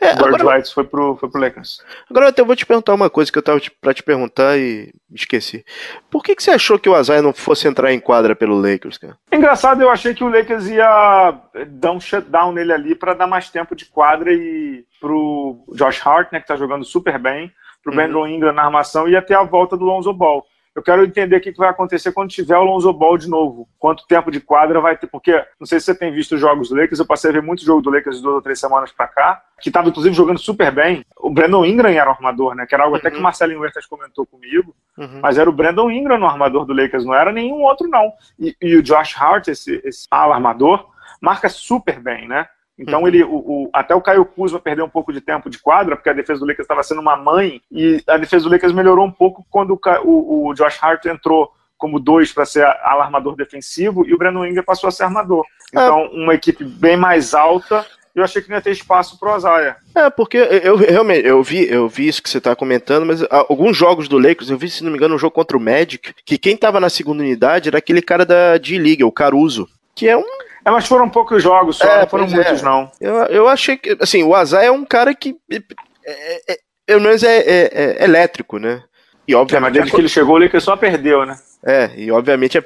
[0.00, 0.64] É, o Bird agora...
[0.64, 1.82] Foi pro, foi pro Lakers.
[2.10, 4.92] Agora eu até vou te perguntar uma coisa que eu tava para te perguntar e
[5.12, 5.64] esqueci.
[6.10, 8.98] Por que, que você achou que o Azai não fosse entrar em quadra pelo Lakers,
[8.98, 9.16] cara?
[9.32, 11.34] Engraçado, eu achei que o Lakers ia
[11.68, 16.32] dar um shutdown nele ali para dar mais tempo de quadra e pro Josh Hart,
[16.32, 17.96] né, que tá jogando super bem, pro uhum.
[17.96, 20.44] Brandon Ingram na armação e até a volta do Lonzo Ball.
[20.74, 23.68] Eu quero entender o que vai acontecer quando tiver o Lonzo Ball de novo.
[23.78, 25.06] Quanto tempo de quadra vai ter?
[25.06, 26.98] Porque não sei se você tem visto os jogos do Lakers.
[26.98, 29.68] Eu passei a ver muito jogo do Lakers duas ou três semanas para cá, que
[29.68, 31.04] estava inclusive jogando super bem.
[31.16, 32.66] O Brandon Ingram era o armador, né?
[32.66, 32.98] Que era algo uhum.
[32.98, 33.22] até que o uhum.
[33.22, 34.74] Marcelinho Huertas comentou comigo.
[34.98, 35.20] Uhum.
[35.22, 38.12] Mas era o Brandon Ingram no armador do Lakers, não era nenhum outro, não.
[38.36, 40.88] E, e o Josh Hart, esse, esse ala armador,
[41.20, 42.48] marca super bem, né?
[42.78, 43.08] Então uhum.
[43.08, 46.10] ele, o, o, até o Caio Kuzma perdeu um pouco de tempo de quadra, porque
[46.10, 49.12] a defesa do Lakers estava sendo uma mãe, e a defesa do Lakers melhorou um
[49.12, 54.18] pouco quando o, o Josh Hart entrou como dois para ser alarmador defensivo, e o
[54.18, 55.44] Brandon Ingram passou a ser armador.
[55.74, 55.78] É.
[55.78, 59.76] Então, uma equipe bem mais alta, eu achei que não ia ter espaço pro Azaia.
[59.94, 63.76] É, porque eu realmente eu vi, eu vi isso que você está comentando, mas alguns
[63.76, 66.38] jogos do Lakers, eu vi, se não me engano, um jogo contra o Magic, que
[66.38, 70.24] quem estava na segunda unidade era aquele cara da D-League, o Caruso, que é um
[70.64, 72.64] é, mas foram poucos jogos só, é, não foram muitos, é.
[72.64, 72.90] não.
[72.98, 75.58] Eu, eu achei que, assim, o Azar é um cara que, é,
[76.06, 78.82] é, é pelo menos é, é, é, elétrico, né?
[79.28, 79.76] E obviamente.
[79.76, 81.36] É, desde que ele chegou, o Lakers só perdeu, né?
[81.66, 82.62] É, e obviamente é.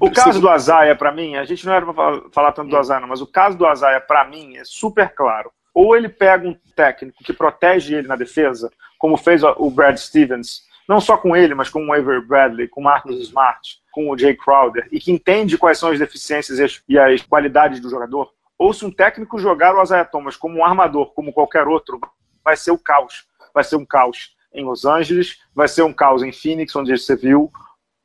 [0.00, 3.00] O caso do Azaia, para mim, a gente não era pra falar tanto do Azaia,
[3.00, 5.50] não, mas o caso do Azaia, para mim, é super claro.
[5.74, 10.62] Ou ele pega um técnico que protege ele na defesa, como fez o Brad Stevens,
[10.86, 14.18] não só com ele, mas com o Avery Bradley, com o Marcus Smart, com o
[14.18, 18.72] Jay Crowder e que entende quais são as deficiências e as qualidades do jogador, ou
[18.72, 22.00] se um técnico jogar o Isaiah Thomas como um armador, como qualquer outro,
[22.44, 23.26] vai ser o caos.
[23.54, 27.14] Vai ser um caos em Los Angeles, vai ser um caos em Phoenix, onde você
[27.14, 27.50] viu,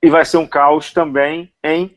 [0.01, 1.95] e vai ser um caos também em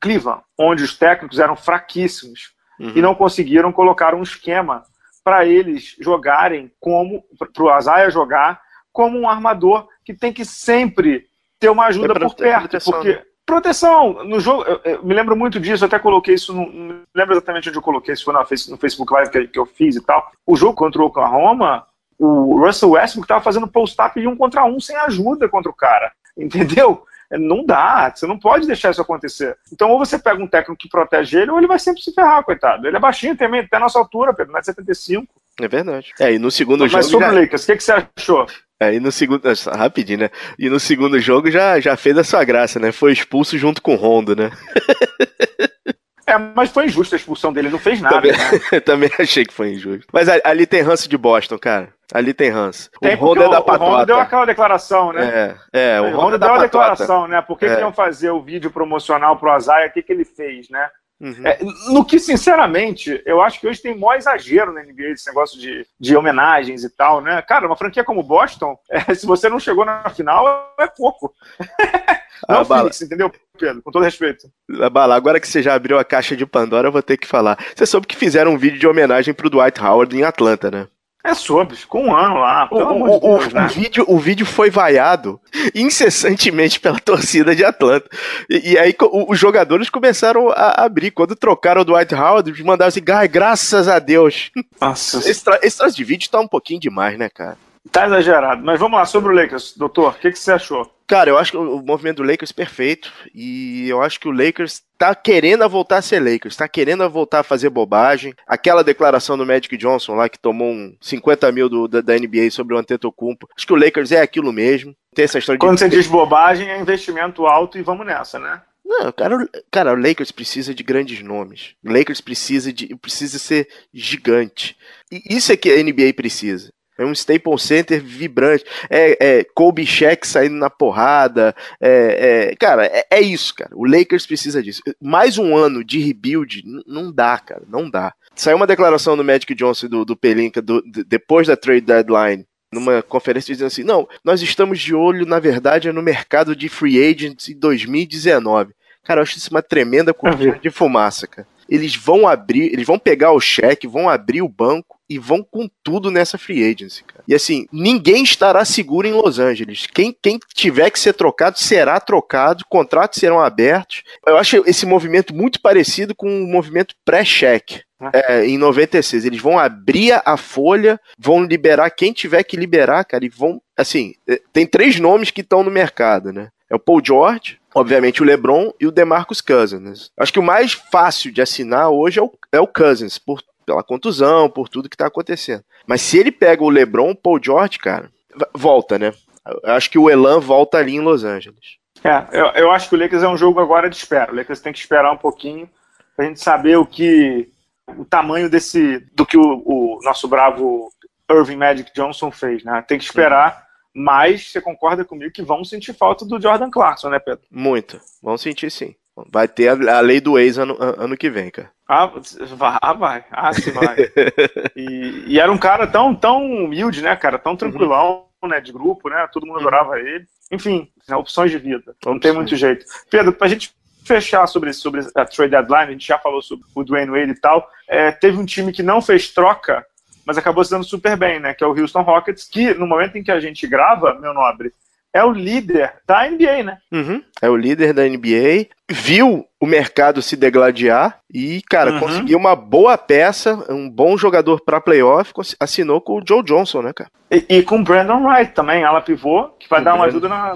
[0.00, 2.92] Cleveland, onde os técnicos eram fraquíssimos uhum.
[2.94, 4.84] e não conseguiram colocar um esquema
[5.22, 8.60] para eles jogarem como, para o Isaiah jogar
[8.92, 13.22] como um armador que tem que sempre ter uma ajuda por perto, porque né?
[13.50, 17.34] Proteção, no jogo, eu, eu, me lembro muito disso, até coloquei isso, no, não lembro
[17.34, 20.00] exatamente onde eu coloquei, se foi no, no Facebook Live que, que, eu fiz e
[20.00, 20.30] tal.
[20.46, 21.84] O jogo contra o Oklahoma,
[22.16, 26.12] o Russell Westbrook estava fazendo post-up de um contra um sem ajuda contra o cara,
[26.38, 27.04] entendeu?
[27.32, 29.58] Não dá, você não pode deixar isso acontecer.
[29.72, 32.44] Então, ou você pega um técnico que protege ele, ou ele vai sempre se ferrar,
[32.44, 32.86] coitado.
[32.86, 35.26] Ele é baixinho também, até a nossa altura, Pedro, 1,75m.
[35.60, 36.12] É verdade.
[36.20, 37.02] É, e no segundo Mas jogo.
[37.02, 38.46] Mas sobre o Lakers, o que, que você achou?
[38.80, 39.42] Aí no segundo.
[39.76, 40.30] Rapidinho, né?
[40.58, 42.90] E no segundo jogo já, já fez a sua graça, né?
[42.92, 44.50] Foi expulso junto com o Rondo, né?
[46.26, 48.14] É, mas foi injusta a expulsão dele, não fez nada.
[48.14, 48.78] Também, né?
[48.86, 50.06] também achei que foi injusto.
[50.12, 51.92] Mas ali tem ranço de Boston, cara.
[52.14, 52.88] Ali tem ranço.
[53.00, 53.84] Tem, o Honda é da patota.
[53.84, 55.56] O Honda deu aquela declaração, né?
[55.72, 57.42] É, é o, o Honda, deu uma declaração, né?
[57.42, 57.74] Por que, é.
[57.74, 59.88] que iam fazer o vídeo promocional pro Azaia?
[59.88, 60.88] O que, que ele fez, né?
[61.20, 61.46] Uhum.
[61.46, 61.58] É,
[61.92, 65.86] no que, sinceramente, eu acho que hoje tem maior exagero na NBA esse negócio de,
[65.98, 67.42] de homenagens e tal, né?
[67.42, 71.34] Cara, uma franquia como Boston, é, se você não chegou na final, é pouco.
[72.48, 73.82] não é o Phoenix, entendeu, Pedro?
[73.82, 74.50] Com todo respeito.
[74.90, 77.58] Bala, agora que você já abriu a caixa de Pandora, eu vou ter que falar.
[77.76, 80.88] Você soube que fizeram um vídeo de homenagem pro Dwight Howard em Atlanta, né?
[81.22, 83.66] É sobre, ficou um ano lá, pelo o, amor de Deus, o, né?
[83.66, 85.38] o, vídeo, o vídeo foi vaiado
[85.74, 88.08] incessantemente pela torcida de Atlanta.
[88.48, 91.10] E, e aí o, os jogadores começaram a abrir.
[91.10, 94.50] Quando trocaram o Dwight Howard, mandaram assim, graças a Deus.
[94.80, 95.18] Nossa.
[95.18, 97.58] Esse, esse troço de vídeo tá um pouquinho demais, né, cara?
[97.90, 98.62] Tá exagerado.
[98.64, 100.90] Mas vamos lá, sobre o Lakers, doutor, o que, que você achou?
[101.06, 103.12] Cara, eu acho que o movimento do Lakers é perfeito.
[103.34, 107.40] E eu acho que o Lakers tá querendo voltar a ser Lakers, tá querendo voltar
[107.40, 108.32] a fazer bobagem.
[108.46, 112.50] Aquela declaração do Magic Johnson lá que tomou um 50 mil do, da, da, NBA
[112.52, 113.48] sobre o Antetokounmpo.
[113.56, 114.94] Acho que o Lakers é aquilo mesmo.
[115.12, 115.80] Tem essa história Quando de...
[115.80, 118.62] você diz bobagem, é investimento alto e vamos nessa, né?
[118.84, 121.74] Não, cara, cara, o Lakers precisa de grandes nomes.
[121.84, 124.76] O Lakers precisa de precisa ser gigante.
[125.10, 126.72] E isso é que a NBA precisa.
[127.00, 128.62] É um Staples Center vibrante.
[128.90, 131.54] É, é Kobe Shaq saindo na porrada.
[131.80, 133.70] É, é cara, é, é, isso, cara.
[133.74, 134.82] O Lakers precisa disso.
[135.00, 137.62] Mais um ano de rebuild não dá, cara.
[137.66, 138.12] Não dá.
[138.34, 143.02] Saiu uma declaração do Magic Johnson do, do Pelinka do, depois da trade deadline numa
[143.02, 147.48] conferência dizendo assim: não, nós estamos de olho, na verdade, no mercado de free agents
[147.48, 148.74] em 2019.
[149.02, 151.48] Cara, eu acho isso uma tremenda cortina de fumaça, cara.
[151.66, 155.68] Eles vão abrir, eles vão pegar o cheque, vão abrir o banco e vão com
[155.82, 157.24] tudo nessa free agency, cara.
[157.26, 159.88] E assim, ninguém estará seguro em Los Angeles.
[159.92, 164.04] Quem, quem tiver que ser trocado será trocado, contratos serão abertos.
[164.24, 167.82] Eu acho esse movimento muito parecido com o movimento pré-cheque.
[168.14, 173.24] É, em 96, eles vão abrir a folha, vão liberar quem tiver que liberar, cara,
[173.24, 173.60] e vão.
[173.76, 176.48] Assim, é, tem três nomes que estão no mercado, né?
[176.70, 180.10] É o Paul George, obviamente o LeBron e o DeMarcus Cousins.
[180.16, 183.84] Acho que o mais fácil de assinar hoje é o, é o Cousins, por pela
[183.84, 185.62] contusão, por tudo que tá acontecendo.
[185.86, 188.10] Mas se ele pega o LeBron, Paul George, cara,
[188.52, 189.14] volta, né?
[189.46, 191.78] Eu acho que o Elan volta ali em Los Angeles.
[192.02, 194.32] É, eu, eu acho que o Lakers é um jogo agora de espera.
[194.32, 195.70] O Lakers tem que esperar um pouquinho
[196.16, 197.48] pra gente saber o que
[197.96, 200.92] o tamanho desse do que o, o nosso bravo
[201.30, 202.84] Irving Magic Johnson fez, né?
[202.86, 207.18] Tem que esperar, mas você concorda comigo que vão sentir falta do Jordan Clarkson, né,
[207.18, 207.44] Pedro?
[207.50, 208.00] Muito.
[208.20, 208.94] Vão sentir sim.
[209.30, 211.70] Vai ter a, a lei do ex ano, ano que vem, cara.
[211.88, 213.24] Ah, vai, ah, vai.
[213.30, 213.96] Ah, sim, vai.
[214.76, 217.38] e, e, era um cara tão, tão humilde, né, cara?
[217.38, 218.48] Tão tranquilão, uhum.
[218.48, 218.60] né?
[218.60, 219.28] De grupo, né?
[219.32, 219.68] Todo mundo uhum.
[219.68, 220.24] adorava ele.
[220.52, 221.94] Enfim, né, opções de vida.
[222.04, 222.84] Não tem muito jeito.
[223.10, 226.84] Pedro, pra gente fechar sobre, sobre a trade deadline, a gente já falou sobre o
[226.84, 227.68] Dwayne Wade e tal.
[227.88, 229.84] É, teve um time que não fez troca,
[230.24, 231.54] mas acabou se dando super bem, né?
[231.54, 234.72] Que é o Houston Rockets, que no momento em que a gente grava, meu nobre,
[235.12, 236.78] é o líder da NBA, né?
[236.92, 238.68] Uhum, é o líder da NBA.
[238.88, 242.00] Viu o mercado se degladiar e, cara, uhum.
[242.00, 246.92] conseguiu uma boa peça, um bom jogador para playoff, assinou com o Joe Johnson, né,
[246.92, 247.10] cara?
[247.30, 250.54] E, e com o Brandon Wright também, ela pivô, que vai dar uma ajuda na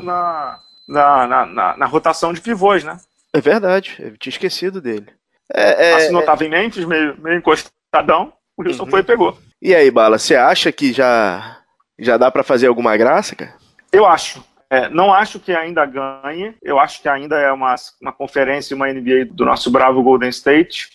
[0.86, 2.98] na, na, na, na, rotação de pivôs, né?
[3.32, 5.06] É verdade, eu tinha esquecido dele.
[5.52, 6.24] É, é, Assinou, é...
[6.24, 8.90] tava em Memphis, meio, meio encostadão, o Wilson uhum.
[8.90, 9.38] foi e pegou.
[9.60, 11.58] E aí, Bala, você acha que já,
[11.98, 13.54] já dá para fazer alguma graça, cara?
[13.94, 14.44] Eu acho.
[14.68, 16.54] É, não acho que ainda ganhe.
[16.62, 20.88] Eu acho que ainda é uma, uma conferência, uma NBA do nosso bravo Golden State.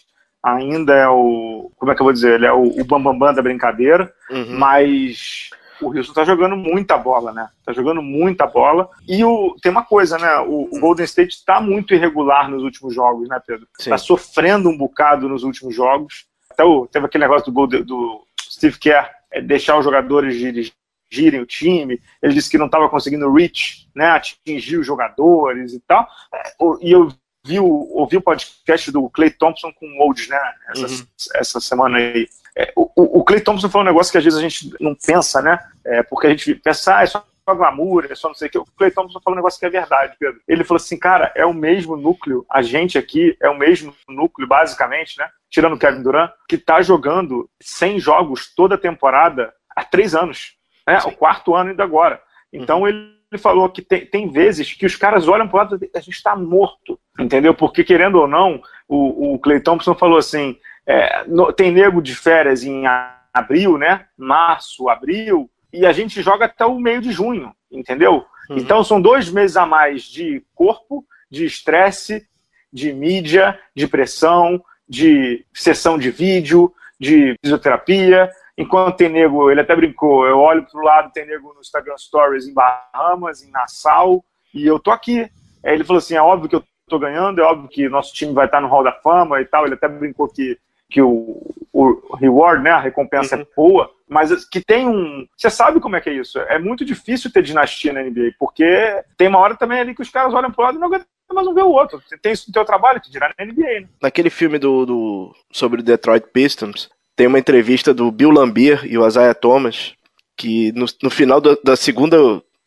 [0.43, 1.71] Ainda é o.
[1.77, 2.35] Como é que eu vou dizer?
[2.35, 4.11] Ele é o, o bambambam bam, bam da brincadeira.
[4.29, 4.57] Uhum.
[4.57, 5.49] Mas
[5.81, 7.47] o Houston tá jogando muita bola, né?
[7.65, 8.89] Tá jogando muita bola.
[9.07, 10.39] E o, tem uma coisa, né?
[10.39, 13.67] O, o Golden State tá muito irregular nos últimos jogos, né, Pedro?
[13.77, 13.89] Sim.
[13.89, 16.25] Tá sofrendo um bocado nos últimos jogos.
[16.51, 20.73] Até o, teve aquele negócio do, do Steve Kerr é, deixar os jogadores dirigir
[21.11, 25.79] girem o time, ele disse que não estava conseguindo reach, né, atingir os jogadores e
[25.81, 27.11] tal, é, e eu
[27.45, 31.07] vi o, ouvi o podcast do Clay Thompson com o Olds, né, essa, uhum.
[31.35, 32.27] essa semana aí.
[32.55, 35.41] É, o, o Clay Thompson falou um negócio que às vezes a gente não pensa,
[35.41, 38.51] né, é, porque a gente pensa, ah, é só glamour, é só não sei o
[38.51, 38.57] que.
[38.57, 40.39] O Clay Thompson falou um negócio que é verdade, Pedro.
[40.47, 44.47] Ele falou assim, cara, é o mesmo núcleo, a gente aqui é o mesmo núcleo,
[44.47, 45.27] basicamente, né?
[45.49, 50.58] Tirando o Kevin Durant, que tá jogando 100 jogos toda a temporada há três anos
[50.89, 50.99] né?
[51.05, 52.21] O quarto ano ainda agora.
[52.51, 52.87] Então uhum.
[52.87, 55.97] ele, ele falou que tem, tem vezes que os caras olham para o lado e
[55.97, 57.53] a gente está morto, entendeu?
[57.53, 62.15] Porque querendo ou não, o, o Clay Thompson falou assim: é, no, tem nego de
[62.15, 62.85] férias em
[63.33, 64.05] abril, né?
[64.17, 68.25] Março, abril, e a gente joga até o meio de junho, entendeu?
[68.49, 68.57] Uhum.
[68.57, 72.27] Então são dois meses a mais de corpo, de estresse,
[72.73, 79.73] de mídia, de pressão, de sessão de vídeo, de fisioterapia, Enquanto tem nego, ele até
[79.73, 84.21] brincou, eu olho pro lado, tem nego no Instagram Stories em Bahamas, em Nassau,
[84.53, 85.21] e eu tô aqui.
[85.63, 88.33] Aí ele falou assim: é óbvio que eu tô ganhando, é óbvio que nosso time
[88.33, 89.65] vai estar no Hall da Fama e tal.
[89.65, 90.57] Ele até brincou que,
[90.89, 93.43] que o, o reward, né, a recompensa é uhum.
[93.43, 95.25] é boa, mas que tem um.
[95.37, 96.37] Você sabe como é que é isso?
[96.39, 100.09] É muito difícil ter dinastia na NBA, porque tem uma hora também ali que os
[100.09, 102.01] caras olham pro lado e não aguentam mais um ver o outro.
[102.05, 103.87] Você tem isso no teu trabalho, que dirá na NBA, né?
[104.01, 106.89] Naquele filme do, do sobre o Detroit Pistons,
[107.19, 109.91] tem uma entrevista do Bill Lambier e o Isaiah Thomas,
[110.37, 112.15] que no, no final da, da, segunda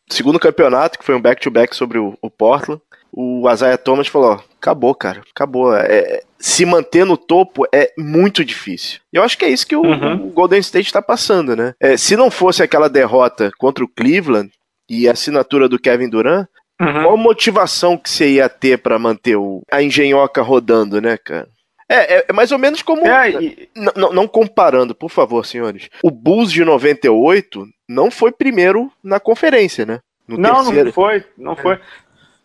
[0.07, 2.79] segundo campeonato, que foi um back-to-back -back sobre o, o, Portland,
[3.11, 5.75] o Isaiah Thomas falou, acabou, cara, acabou.
[5.75, 8.99] É, se manter no topo é muito difícil.
[9.11, 10.27] E eu acho que é isso que o, uhum.
[10.27, 11.73] o Golden State está passando, né?
[11.79, 14.51] É, se não fosse aquela derrota contra o Cleveland
[14.87, 16.47] e a assinatura do Kevin Durant,
[16.79, 17.05] uhum.
[17.05, 21.47] qual motivação que você ia ter para manter o, a engenhoca rodando, né, cara?
[21.89, 23.05] É, é, é, mais ou menos como.
[23.05, 23.69] É, e...
[23.75, 25.89] não comparando, por favor, senhores.
[26.03, 29.99] O Bulls de 98 não foi primeiro na conferência, né?
[30.27, 30.85] No não, terceiro.
[30.85, 31.79] não foi, não foi.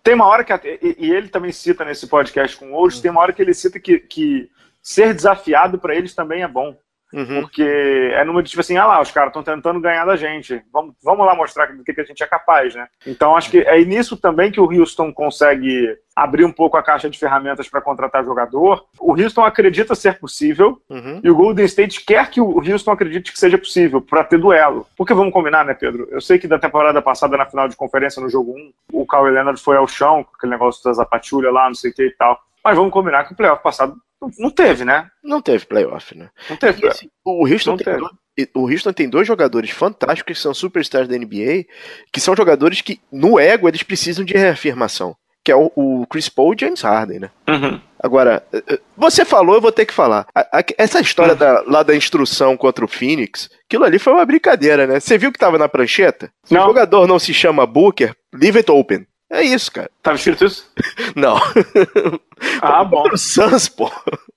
[0.02, 0.52] Tem uma hora que.
[0.52, 3.54] E, e, ele também cita nesse podcast com o Ouros, tem uma hora que ele
[3.54, 4.50] cita que, que
[4.82, 6.76] ser desafiado para eles também é bom.
[7.12, 7.40] Uhum.
[7.40, 10.62] Porque é numa tipo assim, ah lá, os caras estão tentando ganhar da gente.
[10.72, 12.86] Vamos, vamos lá mostrar do que, que a gente é capaz, né?
[13.06, 17.08] Então acho que é nisso também que o Houston consegue abrir um pouco a caixa
[17.08, 18.84] de ferramentas para contratar jogador.
[18.98, 21.20] O Houston acredita ser possível uhum.
[21.22, 24.86] e o Golden State quer que o Houston acredite que seja possível para ter duelo.
[24.96, 26.08] Porque vamos combinar, né, Pedro?
[26.10, 29.30] Eu sei que da temporada passada, na final de conferência, no jogo 1, o Kawhi
[29.30, 32.16] Leonard foi ao chão, com aquele negócio das zapatulhas lá, não sei o que e
[32.16, 32.38] tal.
[32.64, 33.94] Mas vamos combinar que o playoff passado
[34.38, 35.08] não teve, né?
[35.22, 36.28] Não teve playoff, né?
[36.50, 36.84] Não teve.
[36.84, 38.12] E, assim, o, Houston tem dois,
[38.54, 41.64] o Houston tem dois jogadores fantásticos que são superstars da NBA,
[42.12, 45.16] que são jogadores que, no ego, eles precisam de reafirmação.
[45.44, 47.30] Que é o, o Chris Paul e James Harden, né?
[47.48, 47.80] Uhum.
[48.00, 50.26] Agora, eh, eh, você falou, eu vou ter que falar.
[50.34, 51.38] A, a, essa história uhum.
[51.38, 55.00] da, lá da instrução contra o Phoenix, aquilo ali foi uma brincadeira, né?
[55.00, 56.30] Você viu que tava na prancheta?
[56.44, 56.64] Se não.
[56.64, 59.06] o jogador não se chama Booker, leave it open.
[59.30, 59.90] É isso, cara.
[60.02, 60.70] Tava escrito isso?
[61.14, 61.36] Não.
[62.62, 63.02] Ah, bom.
[63.12, 63.90] O Suns, pô.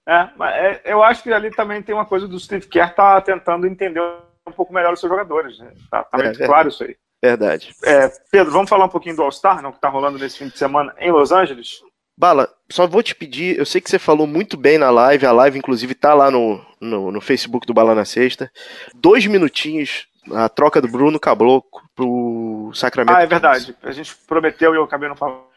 [0.08, 3.22] É, mas é, eu acho que ali também tem uma coisa do Steve Kerr tá
[3.22, 4.02] tentando entender
[4.48, 5.60] um pouco melhor os seus jogadores.
[5.60, 5.72] Né?
[5.90, 6.46] Tá, tá É, muito é.
[6.48, 6.96] claro isso aí.
[7.24, 7.76] Verdade.
[7.84, 10.58] É, Pedro, vamos falar um pouquinho do All-Star, não, que tá rolando nesse fim de
[10.58, 11.82] semana em Los Angeles?
[12.18, 15.32] Bala, só vou te pedir, eu sei que você falou muito bem na live, a
[15.32, 18.52] live inclusive tá lá no, no, no Facebook do Bala na Sexta.
[18.96, 23.16] Dois minutinhos, a troca do Bruno Caboclo pro Sacramento.
[23.16, 23.76] Ah, é verdade.
[23.82, 25.51] A gente prometeu e eu acabei não falando.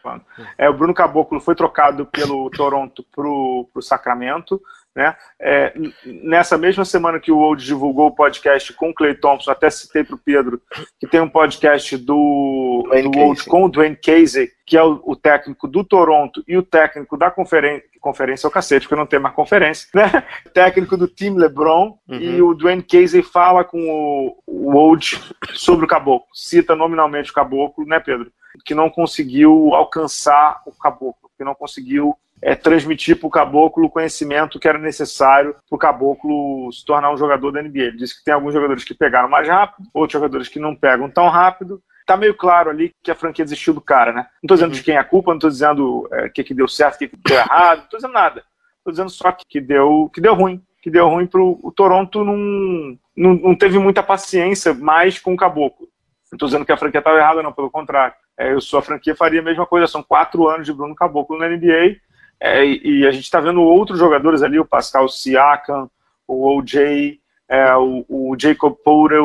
[0.57, 4.61] É, o Bruno Caboclo foi trocado pelo Toronto pro, pro Sacramento.
[4.95, 5.13] Né?
[5.37, 5.73] É,
[6.05, 10.05] nessa mesma semana que o Old divulgou o podcast com o Clay Thompson, até citei
[10.05, 10.61] para o Pedro
[10.97, 13.51] que tem um podcast do, Dwayne do Old Casey.
[13.51, 17.29] com o Dwayne Casey, que é o, o técnico do Toronto e o técnico da
[17.29, 17.83] conferência.
[17.99, 20.23] Conferência é o cacete, porque não tem mais conferência, né?
[20.53, 22.19] Técnico do time LeBron Uhum.
[22.19, 25.19] e o Dwayne Casey fala com o, o Old
[25.55, 28.31] sobre o Caboclo, cita nominalmente o Caboclo, né, Pedro?
[28.63, 33.89] Que não conseguiu alcançar o Caboclo, que não conseguiu é, transmitir para o Caboclo o
[33.89, 37.79] conhecimento que era necessário para o Caboclo se tornar um jogador da NBA.
[37.79, 41.09] Ele disse que tem alguns jogadores que pegaram mais rápido, outros jogadores que não pegam
[41.09, 41.81] tão rápido.
[42.05, 44.27] Tá meio claro ali que a franquia desistiu do cara, né?
[44.43, 46.53] Não tô dizendo de quem é a culpa, não tô dizendo é, o que, que
[46.53, 48.43] deu certo, o que, que deu errado, não tô dizendo nada.
[48.83, 50.61] Tô dizendo só que, que deu, que deu ruim.
[50.83, 55.37] Que deu ruim pro o Toronto não, não, não teve muita paciência mais com o
[55.37, 55.87] Caboclo.
[56.31, 58.13] Não tô dizendo que a franquia estava errada, não, pelo contrário.
[58.37, 59.87] É, eu sou a franquia faria a mesma coisa.
[59.87, 61.97] São quatro anos de Bruno Caboclo na NBA.
[62.39, 65.89] É, e, a gente está vendo outros jogadores ali, o Pascal Siakam,
[66.27, 69.19] o OJ, é, o, o Jacob Porter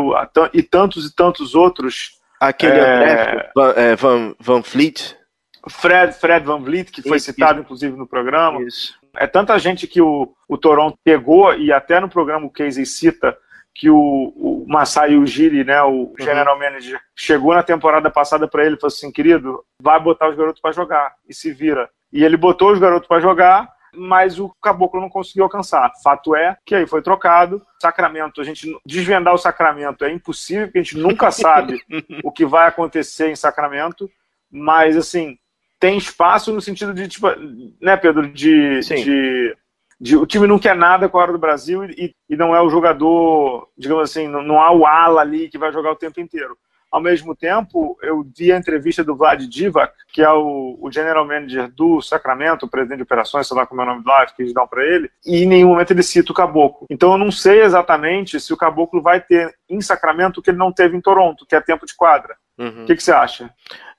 [0.52, 2.18] e tantos e tantos outros.
[2.38, 3.50] Aquele É.
[3.54, 5.16] Van, é, Van, Van Fleet.
[5.68, 8.62] Fred, Fred Van Vliet, que foi Isso, citado inclusive no programa.
[8.62, 8.98] Isso.
[9.16, 13.36] É tanta gente que o, o Toronto pegou, e até no programa o Casey cita
[13.74, 18.76] que o, o Masai Ujiri, né, o general manager, chegou na temporada passada para ele
[18.76, 21.88] e falou assim: querido, vai botar os garotos para jogar e se vira.
[22.12, 25.90] E ele botou os garotos para jogar, mas o Caboclo não conseguiu alcançar.
[26.02, 27.64] Fato é que aí foi trocado.
[27.80, 31.80] Sacramento, a gente desvendar o Sacramento é impossível, porque a gente nunca sabe
[32.22, 34.11] o que vai acontecer em Sacramento,
[34.50, 35.38] mas assim,
[35.78, 37.26] tem espaço no sentido de, tipo,
[37.80, 39.56] né, Pedro, de, de,
[40.00, 42.60] de- o time não quer nada com a hora do Brasil e, e não é
[42.62, 46.20] o jogador, digamos assim, não, não há o ala ali que vai jogar o tempo
[46.20, 46.56] inteiro.
[46.90, 51.24] Ao mesmo tempo, eu vi a entrevista do Vlad Divac, que é o, o general
[51.24, 54.32] manager do Sacramento, o presidente de operações, sei lá como é o nome do live,
[54.34, 56.88] que eles dão para ele, e em nenhum momento ele cita o Caboclo.
[56.90, 60.58] Então eu não sei exatamente se o Caboclo vai ter em Sacramento o que ele
[60.58, 62.34] não teve em Toronto, que é tempo de quadra.
[62.58, 62.82] Uhum.
[62.82, 63.48] O que, que você acha?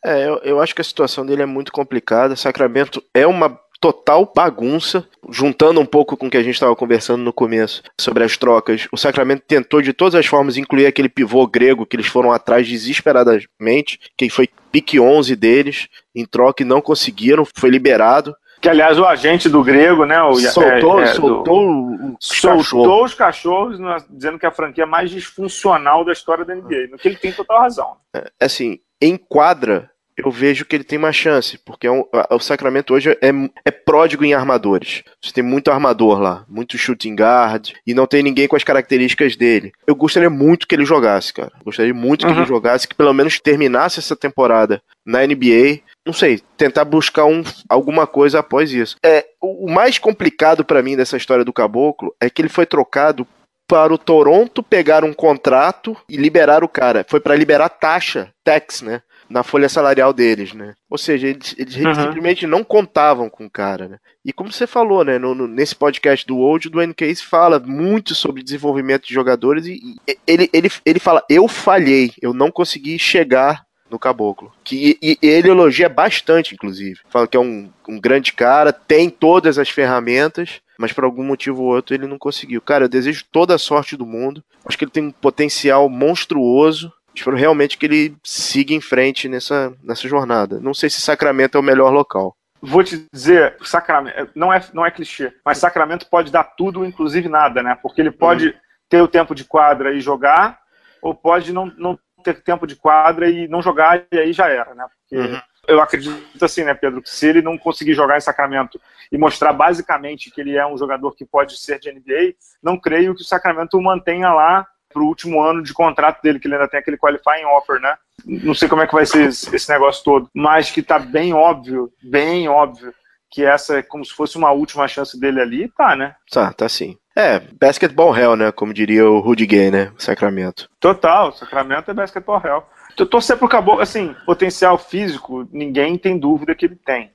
[0.04, 2.36] É, eu, eu acho que a situação dele é muito complicada.
[2.36, 7.24] Sacramento é uma total bagunça, juntando um pouco com o que a gente estava conversando
[7.24, 8.88] no começo sobre as trocas.
[8.92, 12.68] O Sacramento tentou de todas as formas incluir aquele pivô grego que eles foram atrás
[12.68, 18.36] desesperadamente, que foi pique 11 deles, em troca e não conseguiram, foi liberado.
[18.62, 20.22] Que, aliás, o agente do grego, né?
[20.22, 23.04] O, soltou é, é, do- soltou o, o soltou cachorro.
[23.04, 26.88] os cachorros, né, dizendo que é a franquia mais disfuncional da história da NBA.
[26.92, 27.96] No que ele tem total razão.
[28.40, 32.40] assim, em quadra, eu vejo que ele tem uma chance, porque é um- a- o
[32.40, 33.30] Sacramento hoje é,
[33.66, 35.04] é pródigo em armadores.
[35.22, 39.36] Você tem muito armador lá, muito shooting guard, e não tem ninguém com as características
[39.36, 39.72] dele.
[39.88, 41.52] Eu gostaria muito que ele jogasse, cara.
[41.64, 42.40] Gostaria muito que Uhum.
[42.40, 45.80] ele jogasse, que pelo menos terminasse essa temporada na NBA.
[46.06, 48.96] Não sei, tentar buscar um, alguma coisa após isso.
[49.04, 52.66] É, o, o mais complicado pra mim dessa história do Caboclo é que ele foi
[52.66, 53.26] trocado
[53.68, 57.06] para o Toronto pegar um contrato e liberar o cara.
[57.08, 59.02] Foi para liberar taxa, tax, né?
[59.32, 60.74] Na folha salarial deles, né?
[60.90, 61.96] Ou seja, eles, eles Uhum.
[61.96, 63.98] simplesmente não contavam com o cara, né?
[64.26, 65.18] E como você falou, né?
[65.18, 69.66] no- no- nesse podcast do Old, o Dwayne Case fala muito sobre desenvolvimento de jogadores
[69.66, 74.52] e, e ele, ele, ele fala: Eu falhei, eu não consegui chegar no Caboclo.
[74.64, 77.00] Que, e, e ele elogia bastante, inclusive.
[77.10, 81.64] Fala que é um, um grande cara, tem todas as ferramentas, mas por algum motivo
[81.64, 82.62] ou outro ele não conseguiu.
[82.62, 84.42] Cara, eu desejo toda a sorte do mundo.
[84.66, 86.92] Acho que ele tem um potencial monstruoso.
[87.14, 90.60] Espero realmente que ele siga em frente nessa, nessa jornada.
[90.60, 92.36] Não sei se Sacramento é o melhor local.
[92.62, 97.28] Vou te dizer, Sacramento, não é, não é clichê, mas Sacramento pode dar tudo, inclusive
[97.28, 97.76] nada, né?
[97.82, 98.56] Porque ele pode
[98.88, 100.60] ter o tempo de quadra e jogar,
[101.02, 104.76] ou pode não, não ter tempo de quadra e não jogar, e aí já era,
[104.76, 104.86] né?
[105.10, 105.42] Porque Uhum.
[105.68, 108.80] eu acredito assim, né, Pedro, que se ele não conseguir jogar em Sacramento
[109.12, 113.16] e mostrar basicamente que ele é um jogador que pode ser de NBA, não creio
[113.16, 116.68] que o Sacramento o mantenha lá pro último ano de contrato dele, que ele ainda
[116.68, 117.96] tem aquele qualifying offer, né?
[118.26, 121.92] Não sei como é que vai ser esse negócio todo, mas que tá bem óbvio,
[122.04, 122.94] bem óbvio,
[123.32, 126.16] que essa é como se fosse uma última chance dele ali, tá, né?
[126.30, 126.98] Tá, tá sim.
[127.16, 128.52] É, basketball hell, né?
[128.52, 129.92] Como diria o Rudy Gay, né?
[129.98, 130.70] Sacramento.
[130.80, 132.70] Total, Sacramento é basketball real.
[132.98, 137.12] Eu torcer pro Caboclo, assim, potencial físico, ninguém tem dúvida que ele tem.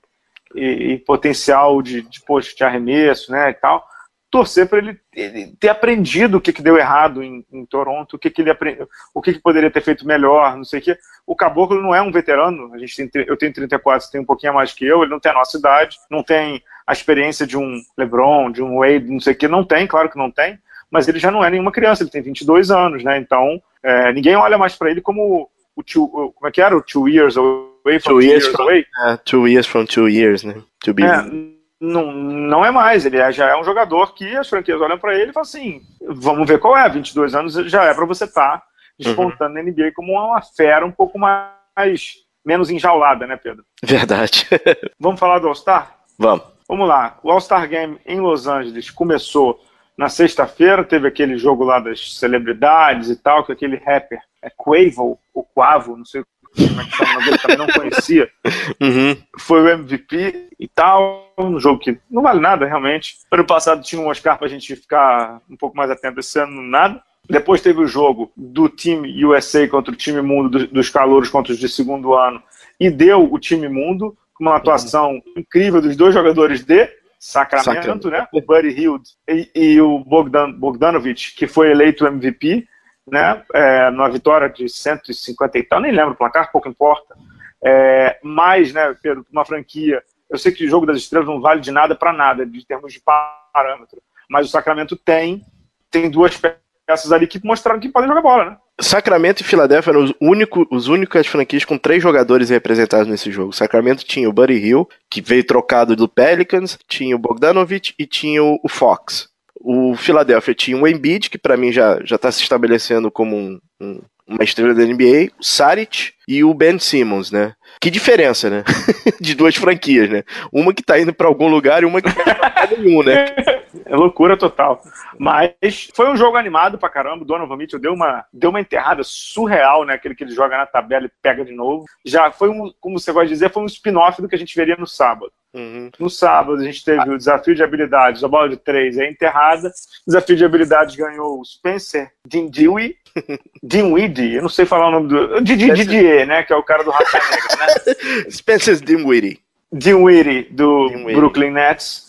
[0.55, 3.87] E, e potencial de, de, poxa, de arremesso, né, e tal.
[4.31, 8.19] Torcer para ele, ele, ter aprendido o que, que deu errado em, em Toronto, o
[8.19, 10.99] que, que ele aprendeu, o que, que poderia ter feito melhor, não sei o quê.
[11.27, 14.25] O Caboclo não é um veterano, a gente tem, eu tenho 34, você tem um
[14.25, 17.47] pouquinho a mais que eu, ele não tem a nossa idade, não tem a experiência
[17.47, 20.31] de um LeBron, de um Wade, não sei o quê, não tem, claro que não
[20.31, 20.59] tem,
[20.91, 23.19] mas ele já não é nenhuma criança, ele tem 22 anos, né?
[23.19, 26.77] Então, é, ninguém olha mais para ele como o two, como é que era?
[26.77, 28.87] O two years away from two, two years, years from, away?
[29.05, 30.63] Uh, two years from two years, né?
[30.85, 31.05] To be...
[31.05, 34.99] É, não, não é mais, ele é, já é um jogador que as franquias olham
[34.99, 38.25] para ele e falam assim, vamos ver qual é, 22 anos já é para você
[38.25, 38.67] estar tá
[38.99, 39.63] despontando uhum.
[39.65, 42.15] na NBA como uma fera um pouco mais,
[42.45, 43.65] menos enjaulada, né, Pedro?
[43.83, 44.47] Verdade.
[44.99, 45.95] vamos falar do All-Star?
[46.19, 46.45] Vamos.
[46.69, 49.61] Vamos lá, o All-Star Game em Los Angeles começou
[49.97, 55.19] na sexta-feira, teve aquele jogo lá das celebridades e tal, que aquele rapper é Quavo,
[55.33, 56.23] ou Quavo, não sei
[56.63, 58.29] é também não conhecia.
[58.81, 59.17] Uhum.
[59.39, 63.17] Foi o MVP e tal, um jogo que não vale nada realmente.
[63.31, 67.03] Ano passado tinha um Oscar pra gente ficar um pouco mais atento, esse ano nada.
[67.29, 71.59] Depois teve o jogo do time USA contra o time mundo dos calouros contra os
[71.59, 72.43] de segundo ano
[72.79, 75.23] e deu o time mundo com uma atuação uhum.
[75.37, 76.89] incrível dos dois jogadores de
[77.19, 78.11] Sacramento, Sacramento.
[78.11, 78.27] né?
[78.33, 82.67] O Buddy Hield e, e, o Bogdan, Bogdanovich, que foi eleito MVP,
[83.11, 83.43] né?
[83.55, 87.17] É, numa vitória de 150 e tal, nem lembro o placar, pouco importa.
[87.65, 90.03] É, mas, né, Pedro, uma franquia.
[90.29, 92.93] Eu sei que o jogo das estrelas não vale de nada para nada, de termos
[92.93, 94.03] de parâmetro.
[94.29, 95.45] Mas o Sacramento tem,
[95.91, 98.57] tem duas peças ali que mostraram que podem jogar bola, né?
[98.81, 103.53] Sacramento e Filadélfia eram os, único, os únicas franquias com três jogadores representados nesse jogo.
[103.53, 108.43] Sacramento tinha o Buddy Hill, que veio trocado do Pelicans, tinha o Bogdanovich e tinha
[108.43, 109.29] o Fox.
[109.61, 113.59] O Philadelphia tinha o Embiid, que para mim já já está se estabelecendo como um,
[113.81, 117.55] um, uma estrela da NBA, o Saric e o Ben Simmons, né?
[117.81, 118.65] Que diferença, né?
[119.21, 120.25] De duas franquias, né?
[120.53, 123.35] Uma que tá indo para algum lugar e uma que tá pra nenhum, né?
[123.85, 124.83] É loucura total.
[125.19, 127.23] Mas foi um jogo animado pra caramba.
[127.23, 129.95] O Donovan Mitchell deu uma, deu uma enterrada surreal, né?
[129.95, 131.85] Aquele que ele joga na tabela e pega de novo.
[132.05, 134.57] Já foi um, como você gosta de dizer, foi um spin-off do que a gente
[134.57, 135.33] veria no sábado.
[135.57, 135.91] Uhum.
[135.99, 139.69] No sábado a gente teve o desafio de habilidades, a bola de três é enterrada.
[139.69, 142.97] O desafio de habilidades ganhou o Spencer Dinwiddie.
[143.63, 145.41] Dinwiddie, eu não sei falar o nome do.
[145.41, 146.43] Didier, né?
[146.43, 148.29] Que é o cara do Raça Negra, né?
[148.31, 149.41] Spencer Dinwiddie.
[149.73, 151.15] Dinwiddie, do Dinwiddie.
[151.15, 152.06] Brooklyn Nets.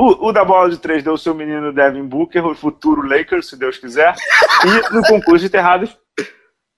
[0.00, 3.50] O, o, da bola de três deu o seu menino Devin Booker, o futuro Lakers,
[3.50, 4.14] se Deus quiser.
[4.64, 5.94] E no concurso de enterrados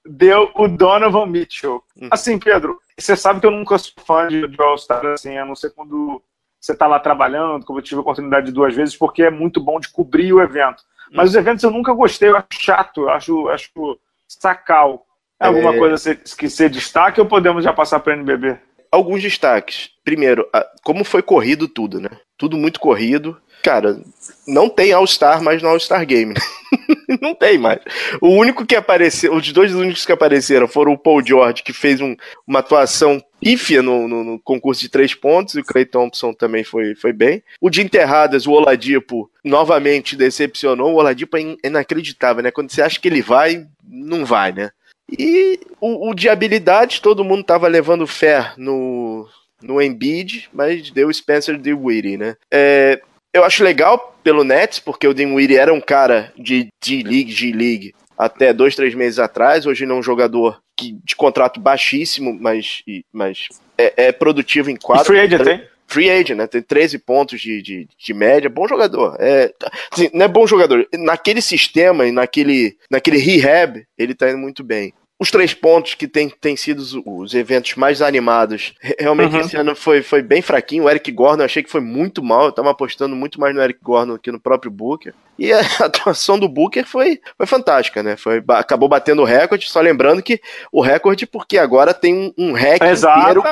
[0.05, 1.85] deu o Donovan Mitchell.
[1.97, 2.09] Hum.
[2.11, 5.55] Assim, Pedro, você sabe que eu nunca sou fã de, de All-Star, assim, a não
[5.55, 6.20] ser quando
[6.61, 9.61] você está lá trabalhando, como eu tive a oportunidade de duas vezes, porque é muito
[9.61, 10.83] bom de cobrir o evento.
[11.12, 15.07] Mas os eventos eu nunca gostei, eu acho chato, eu acho, acho sacal.
[15.39, 15.79] É alguma é...
[15.79, 18.59] coisa que você destaque ou podemos já passar para o NBB?
[18.91, 19.91] Alguns destaques.
[20.05, 20.45] Primeiro,
[20.83, 22.11] como foi corrido tudo, né?
[22.43, 23.36] Tudo muito corrido.
[23.62, 24.03] Cara,
[24.49, 26.34] não tem All-Star mais no All-Star Game.
[27.22, 27.78] não tem mais.
[28.20, 32.01] O único que apareceu, os dois únicos que apareceram foram o Paul George, que fez
[32.01, 36.32] um, uma atuação pífia no, no, no, concurso de três pontos, e o Clay Thompson
[36.32, 37.45] também foi, foi bem.
[37.61, 40.95] O de enterradas, o Oladipo, novamente decepcionou.
[40.95, 42.51] O Oladipo é inacreditável, né?
[42.51, 44.72] Quando você acha que ele vai, não vai, né?
[45.16, 49.28] E o, o de habilidade, todo mundo tava levando fé no,
[49.63, 52.37] no Embiid, mas deu Spencer Dinwiddie, né?
[52.51, 53.01] É,
[53.33, 58.53] eu acho legal pelo Nets, porque o Dinwiddie era um cara de D-League, G-League, até
[58.53, 59.67] dois, três meses atrás.
[59.67, 62.83] Hoje ele é um jogador que, de contrato baixíssimo, mas,
[63.13, 63.49] mas
[63.79, 65.07] é, é produtivo em quatro.
[65.07, 65.63] free agent, hein?
[65.87, 66.47] Free agent, né?
[66.47, 68.49] Tem 13 pontos de, de, de média.
[68.49, 69.17] Bom jogador.
[69.19, 69.53] É,
[69.91, 70.87] assim, não é bom jogador.
[70.95, 76.09] Naquele sistema e naquele, naquele rehab, ele tá indo muito bem os três pontos que
[76.09, 78.75] tem, tem sido os, os eventos mais animados.
[78.99, 79.41] Realmente uhum.
[79.41, 80.83] esse ano foi, foi bem fraquinho.
[80.83, 82.47] O Eric Gordon eu achei que foi muito mal.
[82.47, 85.14] Eu tava apostando muito mais no Eric Gordon que no próprio Booker.
[85.39, 88.16] E a atuação do Booker foi, foi fantástica, né?
[88.16, 89.70] Foi, acabou batendo o recorde.
[89.70, 90.41] Só lembrando que
[90.73, 93.45] o recorde, porque agora tem um, um hack inteiro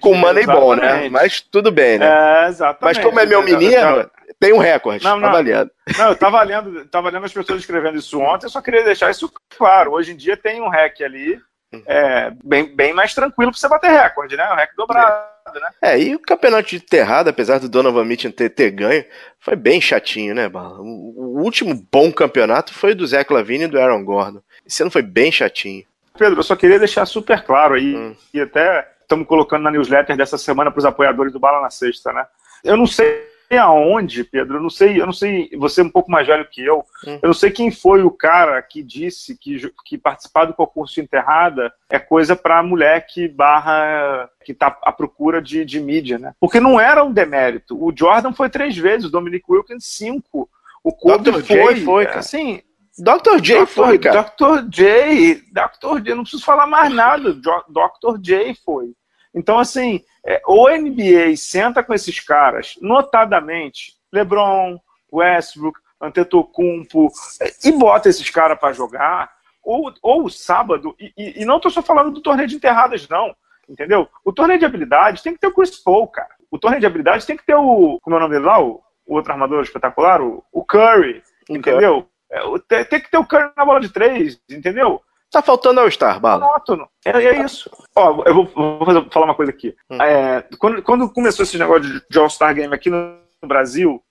[0.00, 1.10] com Moneyball, né?
[1.10, 2.06] Mas tudo bem, né?
[2.06, 2.96] É, exatamente.
[2.96, 5.04] Mas como é meu menino, tem um recorde.
[5.04, 5.70] Não, não, avaliado.
[5.96, 9.10] Não, eu tava lendo, tava lendo as pessoas escrevendo isso ontem, eu só queria deixar
[9.10, 9.92] isso claro.
[9.92, 11.40] Hoje em dia tem um REC ali,
[11.72, 11.82] uhum.
[11.86, 14.48] é, bem, bem mais tranquilo pra você bater recorde, né?
[14.52, 15.70] O REC dobrado, né?
[15.82, 19.04] É, e o campeonato de terrada, apesar do Donovan Mitchell ter, ter ganho,
[19.40, 20.78] foi bem chatinho, né, Bala?
[20.80, 24.40] O, o último bom campeonato foi do Zé Clavini e do Aaron Gordon.
[24.64, 25.84] Esse ano foi bem chatinho.
[26.16, 28.14] Pedro, eu só queria deixar super claro aí, hum.
[28.32, 32.12] e até estamos colocando na newsletter dessa semana para os apoiadores do Bala na Sexta,
[32.12, 32.26] né?
[32.62, 33.26] Eu não sei
[33.56, 36.62] aonde, Pedro, eu não sei, eu não sei, você é um pouco mais velho que
[36.62, 37.18] eu, hum.
[37.22, 41.00] eu não sei quem foi o cara que disse que, que participar do concurso de
[41.00, 46.34] enterrada é coisa para mulher que barra, que tá à procura de, de mídia, né?
[46.38, 47.82] Porque não era um demérito.
[47.82, 50.48] O Jordan foi três vezes, o Dominic Wilkins cinco.
[50.84, 52.18] O Kobe foi, J foi, cara.
[52.18, 52.62] assim,
[52.98, 53.40] Dr.
[53.40, 54.22] J foi, cara.
[54.22, 54.68] Dr.
[54.68, 56.02] J, Dr.
[56.02, 57.32] J, não preciso falar mais nada.
[57.32, 58.18] Dr.
[58.20, 58.92] J foi.
[59.34, 64.78] Então, assim, é, o NBA senta com esses caras, notadamente, LeBron,
[65.12, 67.08] Westbrook, Antetokounmpo,
[67.40, 69.30] é, e bota esses caras para jogar,
[69.62, 73.34] ou, ou sábado, e, e, e não estou só falando do torneio de enterradas, não,
[73.68, 74.08] entendeu?
[74.24, 76.34] O torneio de habilidades tem que ter o Chris Paul, cara.
[76.50, 78.82] O torneio de habilidades tem que ter o, como é o nome dele lá, o,
[79.06, 82.08] o outro armador espetacular, o, o Curry, entendeu?
[82.30, 85.02] É, tem, tem que ter o Curry na bola de três, entendeu?
[85.30, 86.46] Tá faltando All-Star, Bala.
[86.46, 86.88] Monótono.
[87.04, 87.70] É, é isso.
[87.94, 89.74] Ó, eu vou, vou fazer, falar uma coisa aqui.
[89.90, 90.00] Hum.
[90.00, 94.02] É, quando, quando começou esse negócio de, All-Star Game aqui no, no Brasil,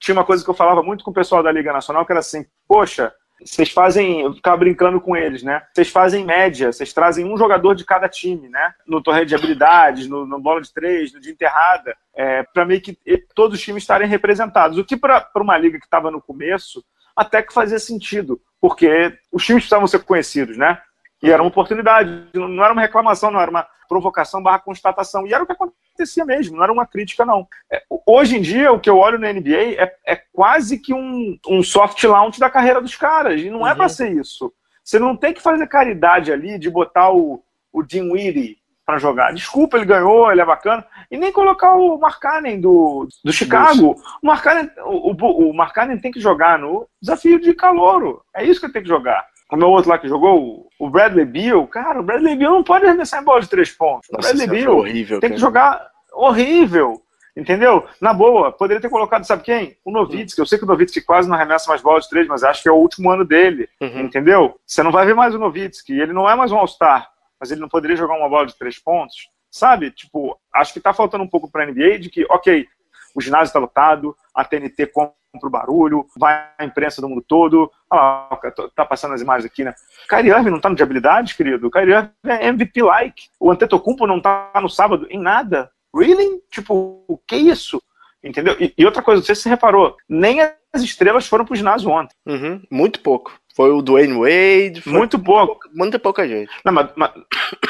[0.00, 2.20] tinha uma coisa que eu falava muito com o pessoal da Liga Nacional, que era
[2.20, 3.12] assim, poxa,
[3.44, 5.62] vocês fazem, eu ficava brincando com eles, né?
[5.74, 8.72] Vocês fazem média, vocês trazem um jogador de cada time, né?
[8.86, 12.80] No torneio de habilidades, no, no bola de três, no de enterrada, é, para meio
[12.80, 12.96] que
[13.34, 14.78] todos os times estarem representados.
[14.78, 16.84] O que para uma liga que estava no começo
[17.16, 20.80] até que fazia sentido, porque os times precisavam ser conhecidos, né?
[21.22, 25.26] E era uma oportunidade, não era uma reclamação, não era uma provocação barra constatação.
[25.26, 27.46] E era o que acontecia mesmo, não era uma crítica, não.
[27.70, 31.38] É, hoje em dia, o que eu olho na NBA é, é quase que um,
[31.46, 33.68] um soft launch da carreira dos caras, e não é uhum.
[33.68, 34.52] é para ser isso.
[34.82, 39.32] Você não tem que fazer caridade ali de botar o, o Weedy para jogar.
[39.32, 40.84] Desculpa, ele ganhou, ele é bacana.
[41.10, 43.96] E nem colocar o Markkanen do, do Chicago.
[44.22, 48.22] O Markkanen, o, o, o Markkanen tem que jogar no desafio de calouro.
[48.34, 49.24] É isso que ele tem que jogar.
[49.50, 52.86] O meu outro lá que jogou, o Bradley Beal, cara, o Bradley Beal não pode
[52.86, 54.08] arremessar em bola de três pontos.
[54.10, 55.34] Nossa, o Bradley Beal horrível, tem cara.
[55.34, 57.02] que jogar horrível.
[57.34, 57.86] Entendeu?
[57.98, 59.76] Na boa, poderia ter colocado, sabe quem?
[59.84, 60.38] O Novitsky.
[60.38, 62.68] Eu sei que o Novitsky quase não arremessa mais bola de três, mas acho que
[62.68, 63.68] é o último ano dele.
[63.80, 64.00] Uhum.
[64.00, 64.54] Entendeu?
[64.66, 65.98] Você não vai ver mais o Novitsky.
[65.98, 67.11] Ele não é mais um All-Star
[67.42, 69.28] mas ele não poderia jogar uma bola de três pontos?
[69.50, 69.90] Sabe?
[69.90, 72.68] Tipo, acho que tá faltando um pouco para NBA de que, ok,
[73.16, 75.12] o ginásio está lotado, a TNT compra
[75.42, 77.68] o barulho, vai a imprensa do mundo todo.
[77.90, 78.38] Ah,
[78.76, 79.74] tá passando as imagens aqui, né?
[80.08, 81.68] Kyrie Irving não tá no de habilidades, querido.
[81.68, 83.24] Kyrie Irving é MVP-like.
[83.40, 85.68] O Antetokounmpo não tá no sábado em nada.
[85.92, 86.40] Really?
[86.48, 87.82] Tipo, o que é isso?
[88.22, 88.56] Entendeu?
[88.60, 91.90] E, e, outra coisa, não sei se você reparou, nem as estrelas foram pro ginásio
[91.90, 92.14] ontem.
[92.24, 93.36] Uhum, muito pouco.
[93.54, 94.82] Foi o Dwayne Wade.
[94.86, 95.68] Muito pouco.
[95.74, 96.50] Muito pouca gente.
[96.64, 97.10] Não, mas, mas,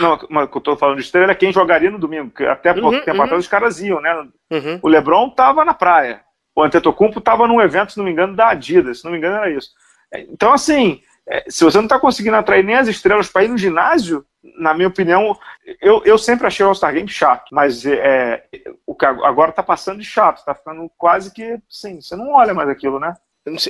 [0.01, 2.33] não, mas que eu tô falando de estrela é quem jogaria no domingo.
[2.49, 3.25] Até pouco uhum, tempo uhum.
[3.25, 4.15] atrás os caras iam, né?
[4.51, 4.79] Uhum.
[4.83, 6.21] O Lebron tava na praia.
[6.55, 8.99] O Antetokounmpo tava num evento, se não me engano, da Adidas.
[8.99, 9.71] Se não me engano, era isso.
[10.29, 13.59] Então, assim, é, se você não tá conseguindo atrair nem as estrelas para ir no
[13.59, 14.25] ginásio,
[14.59, 15.39] na minha opinião,
[15.81, 18.45] eu, eu sempre achei o All-Star Game chato, mas é,
[18.87, 22.53] o que agora tá passando de chato, tá ficando quase que, sim, você não olha
[22.53, 23.15] mais aquilo, né?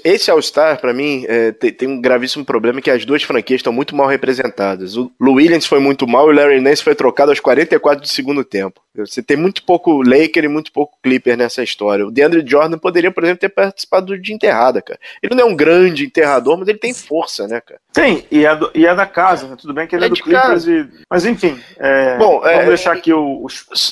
[0.04, 3.72] Esse All-Star, para mim, é, tem, tem, um gravíssimo problema que as duas franquias estão
[3.72, 4.98] muito mal representadas.
[4.98, 8.08] O Lou Williams foi muito mal e o Larry Nance foi trocado aos 44 do
[8.08, 8.82] segundo tempo.
[8.94, 12.06] Você tem muito pouco Laker e muito pouco Clipper nessa história.
[12.06, 15.00] O DeAndre Jordan poderia, por exemplo, ter participado de enterrada, cara.
[15.22, 17.80] Ele não é um grande enterrador, mas ele tem força, né, cara?
[17.94, 19.56] Tem, e é, do, e é da casa, né?
[19.58, 20.86] Tudo bem que ele é, é do Clippers e...
[21.08, 23.46] Mas enfim, é, Bom, vamos é, deixar aqui o, o,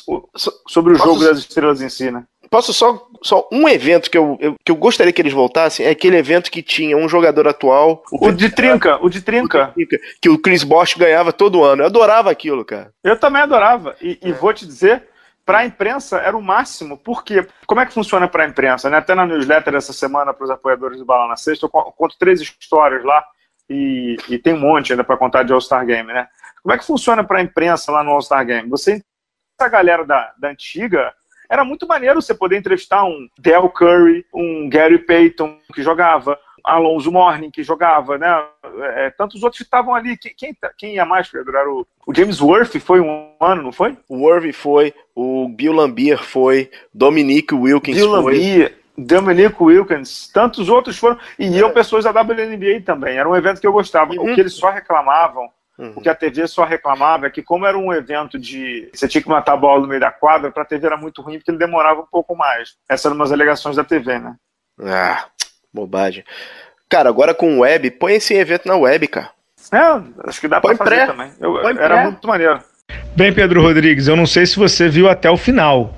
[0.06, 0.28] o
[0.68, 2.24] sobre o jogo das estrelas em si, né?
[2.50, 5.86] Posso só, só um evento que eu, eu, que eu gostaria que eles voltassem?
[5.86, 8.02] É aquele evento que tinha um jogador atual.
[8.10, 9.72] O, o de trinca, o de trinca.
[10.20, 11.82] Que o Chris Bosh ganhava todo ano.
[11.82, 12.92] Eu adorava aquilo, cara.
[13.04, 13.94] Eu também adorava.
[14.02, 15.04] E, e vou te dizer,
[15.46, 16.98] para a imprensa era o máximo.
[16.98, 17.46] Por quê?
[17.66, 18.90] Como é que funciona para a imprensa?
[18.90, 18.98] Né?
[18.98, 22.40] Até na newsletter essa semana para os apoiadores do Bala na Sexta, eu conto três
[22.40, 23.24] histórias lá
[23.68, 26.26] e, e tem um monte ainda para contar de All-Star Game, né?
[26.62, 28.68] Como é que funciona para a imprensa lá no All-Star Game?
[28.68, 29.02] Você,
[29.58, 31.14] essa galera da, da antiga,
[31.50, 37.10] era muito maneiro você poder entrevistar um Del Curry, um Gary Payton que jogava, Alonso
[37.10, 38.44] Morning que jogava, né?
[38.94, 40.16] É, tantos outros que estavam ali.
[40.16, 41.56] Quem, quem, quem ia mais, Pedro?
[41.56, 43.96] Era o, o, James Worth foi um ano, não foi?
[44.08, 48.34] O Worth foi, o Bill Lambier foi, Dominique Wilkins Bill foi.
[48.34, 51.18] Lambier, Dominique Wilkins, tantos outros foram.
[51.36, 51.48] E é.
[51.48, 53.16] iam pessoas da WNBA também.
[53.16, 54.12] Era um evento que eu gostava.
[54.12, 54.30] Uhum.
[54.30, 55.48] O que eles só reclamavam
[55.80, 55.94] Uhum.
[55.96, 58.90] O que a TV só reclamava é que, como era um evento de.
[58.92, 61.22] Você tinha que matar a bola no meio da quadra, para a TV era muito
[61.22, 62.74] ruim, porque ele demorava um pouco mais.
[62.86, 64.36] Essas eram umas alegações da TV, né?
[64.78, 65.24] Ah,
[65.72, 66.22] bobagem.
[66.86, 69.30] Cara, agora com web, põe esse evento na web, cara.
[69.72, 71.06] É, acho que dá para fazer pré.
[71.06, 71.32] também.
[71.40, 72.02] Eu, era pré.
[72.04, 72.60] muito maneiro.
[73.16, 75.94] Bem, Pedro Rodrigues, eu não sei se você viu até o final,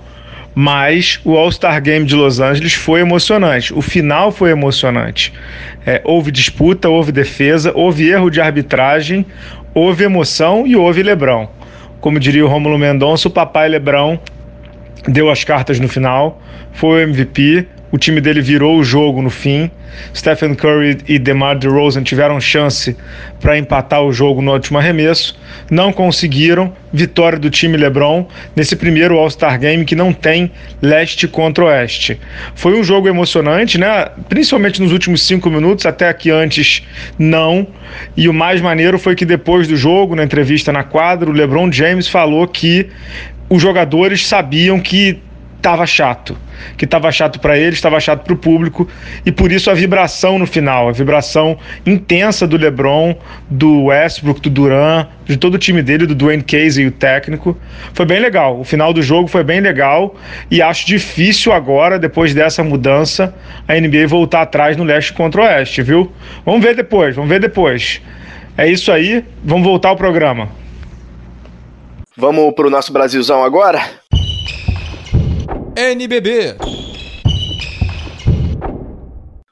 [0.54, 3.74] mas o All-Star Game de Los Angeles foi emocionante.
[3.74, 5.32] O final foi emocionante.
[5.84, 9.26] É, houve disputa, houve defesa, houve erro de arbitragem,
[9.74, 11.48] houve emoção e houve Lebrão.
[12.00, 14.18] Como diria o Rômulo Mendonça, o papai Lebrão
[15.06, 16.40] deu as cartas no final,
[16.72, 19.70] foi o MVP, o time dele virou o jogo no fim.
[20.16, 22.96] Stephen Curry e DeMar DeRozan tiveram chance
[23.38, 25.38] para empatar o jogo no último arremesso,
[25.70, 26.72] não conseguiram.
[26.90, 28.26] Vitória do time LeBron
[28.56, 32.18] nesse primeiro All-Star Game que não tem leste contra oeste.
[32.54, 34.08] Foi um jogo emocionante, né?
[34.28, 36.82] Principalmente nos últimos cinco minutos, até aqui antes
[37.18, 37.66] não.
[38.16, 41.70] E o mais maneiro foi que depois do jogo, na entrevista na quadra, o LeBron
[41.70, 42.88] James falou que
[43.48, 45.20] os jogadores sabiam que
[45.62, 46.36] estava chato,
[46.76, 48.88] que estava chato para eles, estava chato para o público
[49.24, 51.56] e por isso a vibração no final, a vibração
[51.86, 53.14] intensa do LeBron,
[53.48, 57.56] do Westbrook, do Duran, de todo o time dele, do Dwayne Casey, o técnico,
[57.94, 58.58] foi bem legal.
[58.58, 60.16] O final do jogo foi bem legal
[60.50, 63.32] e acho difícil agora, depois dessa mudança,
[63.68, 66.10] a NBA voltar atrás no leste contra o oeste, viu?
[66.44, 68.02] Vamos ver depois, vamos ver depois.
[68.58, 70.48] É isso aí, vamos voltar ao programa.
[72.16, 74.01] Vamos para o nosso Brasilzão agora?
[75.74, 76.56] NBB.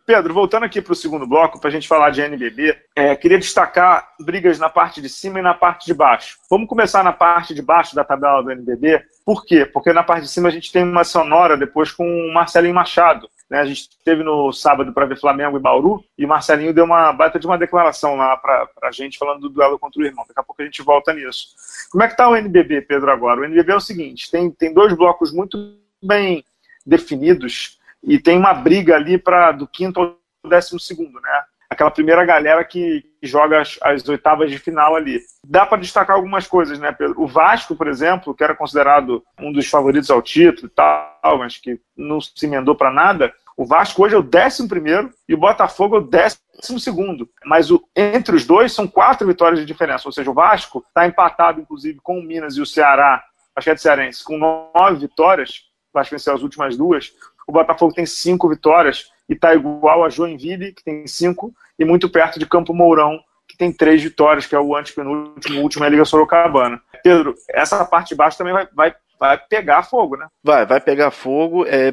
[0.05, 3.39] Pedro, voltando aqui para o segundo bloco, para a gente falar de NBB, é, queria
[3.39, 6.37] destacar brigas na parte de cima e na parte de baixo.
[6.51, 9.03] Vamos começar na parte de baixo da tabela do NBB.
[9.25, 9.65] Por quê?
[9.65, 13.27] Porque na parte de cima a gente tem uma sonora depois com o Marcelinho Machado.
[13.49, 13.59] Né?
[13.59, 17.13] A gente teve no sábado para ver Flamengo e Bauru e o Marcelinho deu uma
[17.13, 20.25] baita de uma declaração lá para a gente falando do duelo contra o irmão.
[20.29, 21.49] Daqui a pouco a gente volta nisso.
[21.91, 23.41] Como é que está o NBB, Pedro, agora?
[23.41, 26.45] O NBB é o seguinte, tem, tem dois blocos muito bem
[26.85, 31.45] definidos e tem uma briga ali para do quinto ao décimo segundo, né?
[31.69, 35.21] Aquela primeira galera que, joga as, as, oitavas de final ali.
[35.47, 37.23] Dá para destacar algumas coisas, né, Pedro?
[37.23, 41.59] O Vasco, por exemplo, que era considerado um dos favoritos ao título e tal, mas
[41.59, 43.33] que não se emendou para nada.
[43.57, 47.29] O Vasco hoje é o décimo primeiro e o Botafogo é o décimo segundo.
[47.45, 50.09] Mas o, entre os dois são quatro vitórias de diferença.
[50.09, 53.23] Ou seja, o Vasco está empatado, inclusive, com o Minas e o Ceará,
[53.57, 57.13] é Cearense, com nove vitórias Vasco venceu as últimas duas.
[57.47, 62.09] O Botafogo tem cinco vitórias e está igual a Joinville, que tem cinco, e muito
[62.09, 65.87] perto de Campo Mourão, que tem três vitórias, que é o antepenúltimo, o último é
[65.89, 66.81] a Liga Sorocabana.
[67.03, 70.27] Pedro, essa parte de baixo também vai, vai, vai pegar fogo, né?
[70.43, 71.67] Vai, vai pegar fogo.
[71.67, 71.93] É,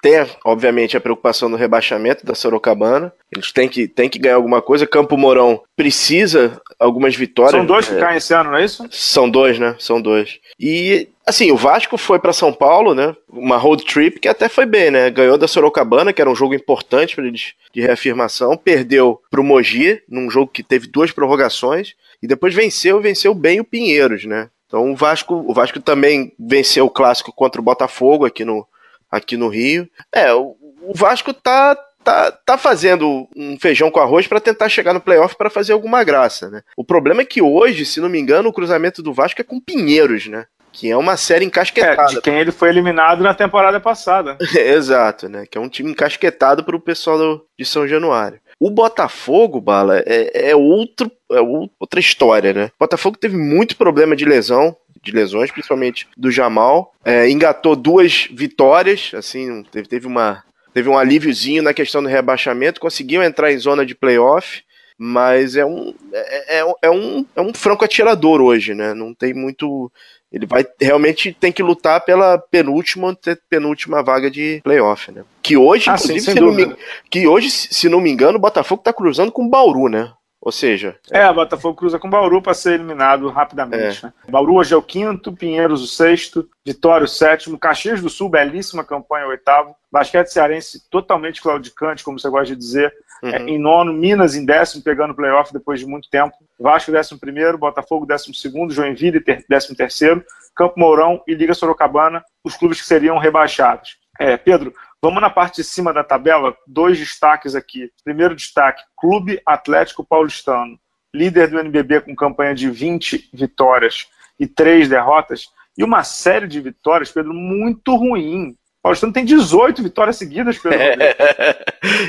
[0.00, 3.12] tem, obviamente, a preocupação do rebaixamento da Sorocabana.
[3.34, 4.86] Gente tem que, tem que ganhar alguma coisa.
[4.86, 7.52] Campo Mourão precisa algumas vitórias.
[7.52, 8.86] São dois que é, caem esse ano, não é isso?
[8.90, 9.76] São dois, né?
[9.78, 10.40] São dois.
[10.58, 13.14] E, assim, o Vasco foi para São Paulo, né?
[13.28, 15.10] Uma road trip que até foi bem, né?
[15.10, 18.56] Ganhou da Sorocabana, que era um jogo importante para eles de reafirmação.
[18.56, 21.94] Perdeu pro Mogi, num jogo que teve duas prorrogações.
[22.22, 24.48] E depois venceu, venceu bem o Pinheiros, né?
[24.66, 28.66] Então o Vasco, o Vasco também venceu o clássico contra o Botafogo aqui no,
[29.10, 29.88] aqui no Rio.
[30.12, 34.92] É, o, o Vasco tá, tá, tá fazendo um feijão com arroz para tentar chegar
[34.92, 36.62] no playoff para fazer alguma graça, né?
[36.76, 39.60] O problema é que hoje, se não me engano, o cruzamento do Vasco é com
[39.60, 40.46] Pinheiros, né?
[40.78, 42.12] Que é uma série encasquetada.
[42.12, 44.38] É, de quem ele foi eliminado na temporada passada.
[44.54, 45.44] Exato, né?
[45.44, 48.38] Que é um time encasquetado para o pessoal do, de São Januário.
[48.60, 51.40] O Botafogo, Bala, é, é, outro, é
[51.80, 52.66] outra história, né?
[52.66, 56.94] O Botafogo teve muito problema de lesão, de lesões, principalmente do Jamal.
[57.04, 62.80] É, engatou duas vitórias, assim, teve, teve, uma, teve um alíviozinho na questão do rebaixamento,
[62.80, 64.62] conseguiu entrar em zona de playoff,
[64.98, 68.92] mas é um, é, é, é um, é um franco atirador hoje, né?
[68.92, 69.90] Não tem muito
[70.30, 73.16] ele vai realmente tem que lutar pela penúltima
[73.48, 75.24] penúltima vaga de playoff, né?
[75.42, 76.76] Que hoje, ah, inclusive, sim, se não me,
[77.10, 80.12] que hoje, se não me engano, o Botafogo tá cruzando com o Bauru, né?
[80.40, 80.96] Ou seja.
[81.10, 84.04] É, o Botafogo cruza com o Bauru para ser eliminado rapidamente.
[84.04, 84.06] É.
[84.06, 84.12] Né?
[84.28, 88.84] Bauru hoje é o quinto, Pinheiros o sexto, Vitória o sétimo, Caxias do Sul, belíssima
[88.84, 89.74] campanha, o oitavo.
[89.90, 92.92] Basquete Cearense totalmente claudicante, como você gosta de dizer.
[93.22, 93.30] Uhum.
[93.30, 96.34] É, em nono, Minas em décimo, pegando playoff depois de muito tempo.
[96.58, 102.56] Vasco décimo primeiro, Botafogo décimo segundo, Joinville décimo terceiro, Campo Mourão e Liga Sorocabana, os
[102.56, 103.96] clubes que seriam rebaixados.
[104.18, 107.90] É, Pedro, vamos na parte de cima da tabela, dois destaques aqui.
[108.04, 110.78] Primeiro destaque, Clube Atlético Paulistano,
[111.14, 114.08] líder do NBB com campanha de 20 vitórias
[114.38, 118.56] e 3 derrotas, e uma série de vitórias, Pedro, muito ruim.
[118.82, 121.16] Paulistano tem 18 vitórias seguidas, pelo é,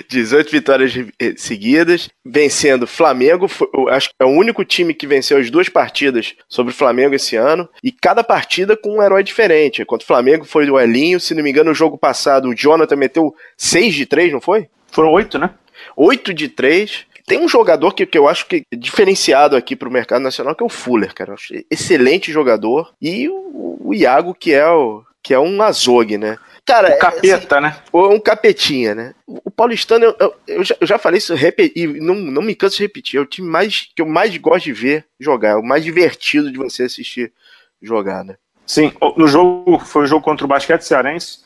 [0.08, 0.94] 18 vitórias
[1.38, 3.48] seguidas, vencendo Flamengo.
[3.90, 7.36] Acho que é o único time que venceu as duas partidas sobre o Flamengo esse
[7.36, 7.68] ano.
[7.84, 9.82] E cada partida com um herói diferente.
[9.82, 12.96] Enquanto o Flamengo foi o Elinho, se não me engano, no jogo passado o Jonathan
[12.96, 14.70] meteu 6 de 3, não foi?
[14.92, 15.50] Foram 8, né?
[15.96, 17.06] 8 de 3.
[17.26, 20.56] Tem um jogador que, que eu acho que é diferenciado aqui para o mercado nacional,
[20.56, 21.36] que é o Fuller, cara.
[21.70, 22.92] excelente jogador.
[23.02, 26.38] E o, o Iago, que é o, que é um azogue, né?
[26.70, 27.76] Cara, o capeta, assim, né?
[27.94, 29.16] Um capetinha, né?
[29.26, 31.34] O paulistano, eu, eu, eu, já, eu já, falei isso
[31.76, 33.18] e não, não me canso de repetir.
[33.18, 36.52] É o time mais, que eu mais gosto de ver jogar, é o mais divertido
[36.52, 37.34] de você assistir
[37.82, 38.36] jogar, né?
[38.68, 41.40] Sim, no jogo, foi o jogo contra o Basquete Cearense,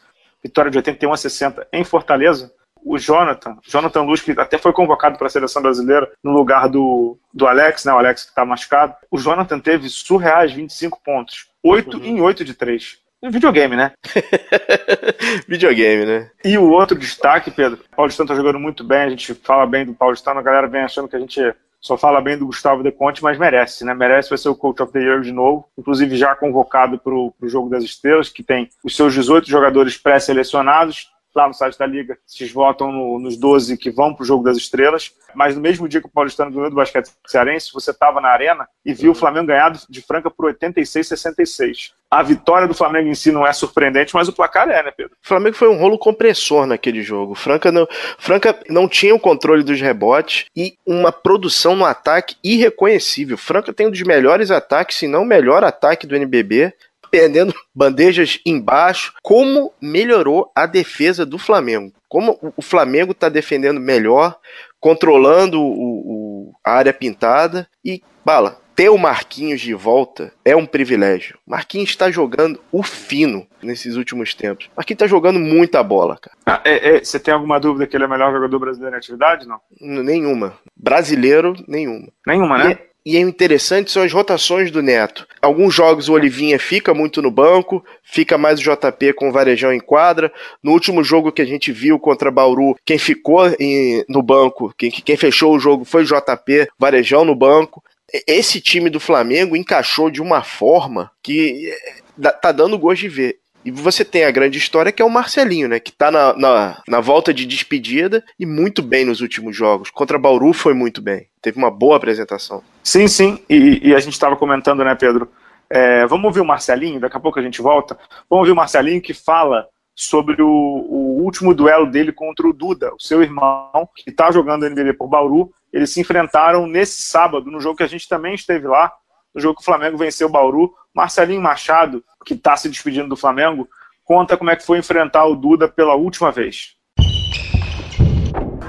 [0.43, 2.51] vitória de 81 a 60 em Fortaleza.
[2.85, 7.17] O Jonathan, Jonathan Luz, que até foi convocado para a seleção brasileira no lugar do,
[7.33, 7.93] do Alex, né?
[7.93, 8.93] O Alex que está machucado.
[9.09, 12.03] O Jonathan teve surreais 25 pontos, 8 uhum.
[12.03, 13.01] em 8 de 3.
[13.29, 13.93] Videogame, né?
[15.47, 16.29] videogame, né?
[16.43, 19.85] E o outro destaque, Pedro, o Paulistano tá jogando muito bem, a gente fala bem
[19.85, 21.41] do Paulistano, a galera vem achando que a gente
[21.79, 23.93] só fala bem do Gustavo De Conte, mas merece, né?
[23.93, 27.33] Merece vai ser o Coach of the Year de novo, inclusive já convocado para o
[27.43, 32.17] Jogo das Estrelas, que tem os seus 18 jogadores pré-selecionados, lá no site da Liga,
[32.25, 35.11] vocês votam no, nos 12 que vão para o Jogo das Estrelas.
[35.33, 38.67] Mas no mesmo dia que o Paulistano ganhou do basquete cearense, você estava na arena
[38.85, 41.93] e viu o Flamengo ganhar de Franca por 86 66.
[42.09, 45.13] A vitória do Flamengo em si não é surpreendente, mas o placar é, né, Pedro?
[45.13, 47.33] O Flamengo foi um rolo compressor naquele jogo.
[47.33, 47.87] Franca não,
[48.19, 53.37] Franca não tinha o controle dos rebotes e uma produção no ataque irreconhecível.
[53.37, 56.73] Franca tem um dos melhores ataques, se não o melhor ataque do NBB
[57.13, 59.13] perdendo bandejas embaixo.
[59.21, 61.93] Como melhorou a defesa do Flamengo?
[62.09, 64.39] Como o Flamengo está defendendo melhor,
[64.79, 70.65] controlando o, o, a área pintada e, bala, ter o Marquinhos de volta é um
[70.65, 71.37] privilégio.
[71.45, 74.67] Marquinhos está jogando o fino nesses últimos tempos.
[74.75, 76.35] Marquinhos está jogando muita bola, cara.
[76.47, 78.97] Ah, é, é, você tem alguma dúvida que ele é o melhor jogador brasileiro em
[78.97, 79.61] atividade, não?
[79.79, 80.55] Nenhuma.
[80.75, 82.07] Brasileiro, nenhuma.
[82.25, 82.71] Nenhuma, né?
[82.71, 85.27] E, e é interessante são as rotações do Neto.
[85.41, 89.73] Alguns jogos o Olivinha fica muito no banco, fica mais o JP com o Varejão
[89.73, 90.31] em quadra.
[90.61, 94.89] No último jogo que a gente viu contra Bauru, quem ficou em, no banco, quem,
[94.89, 97.83] quem fechou o jogo foi o JP, Varejão no banco.
[98.27, 103.42] Esse time do Flamengo encaixou de uma forma que eh, tá dando gosto de ver.
[103.65, 105.79] E você tem a grande história que é o Marcelinho, né?
[105.79, 109.89] Que tá na, na, na, volta de despedida e muito bem nos últimos jogos.
[109.89, 111.27] Contra Bauru foi muito bem.
[111.41, 112.61] Teve uma boa apresentação.
[112.83, 113.39] Sim, sim.
[113.49, 115.29] E, e a gente estava comentando, né, Pedro?
[115.69, 117.97] É, vamos ouvir o Marcelinho, daqui a pouco a gente volta.
[118.29, 122.93] Vamos ouvir o Marcelinho que fala sobre o, o último duelo dele contra o Duda,
[122.93, 125.51] o seu irmão, que está jogando NBB por Bauru.
[125.71, 128.91] Eles se enfrentaram nesse sábado, no jogo que a gente também esteve lá,
[129.33, 130.73] no jogo que o Flamengo venceu o Bauru.
[130.93, 133.67] Marcelinho Machado, que está se despedindo do Flamengo,
[134.03, 136.75] conta como é que foi enfrentar o Duda pela última vez.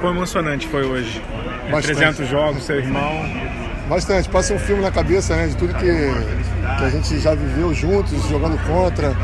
[0.01, 1.23] Foi emocionante, foi hoje.
[1.71, 1.97] Bastante.
[1.97, 3.11] 300 jogos, seu irmão.
[3.89, 7.75] Bastante, passa um filme na cabeça, né, de tudo que, que a gente já viveu
[7.75, 9.15] juntos, jogando contra.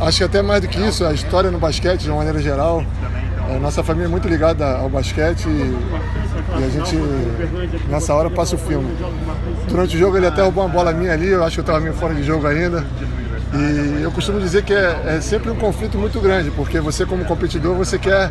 [0.00, 2.84] Acho que até mais do que isso, a história no basquete, de uma maneira geral.
[3.48, 5.78] É, nossa família é muito ligada ao basquete e,
[6.60, 6.96] e, a gente,
[7.88, 8.90] nessa hora, passa o filme.
[9.68, 11.80] Durante o jogo, ele até roubou uma bola minha ali, eu acho que eu estava
[11.80, 12.84] meio fora de jogo ainda.
[13.54, 17.24] E eu costumo dizer que é, é, sempre um conflito muito grande, porque você, como
[17.24, 18.30] competidor, você quer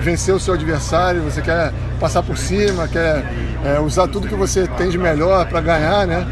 [0.00, 3.24] vencer o seu adversário, você quer passar por cima, quer
[3.64, 6.26] é, usar tudo que você tem de melhor para ganhar, né?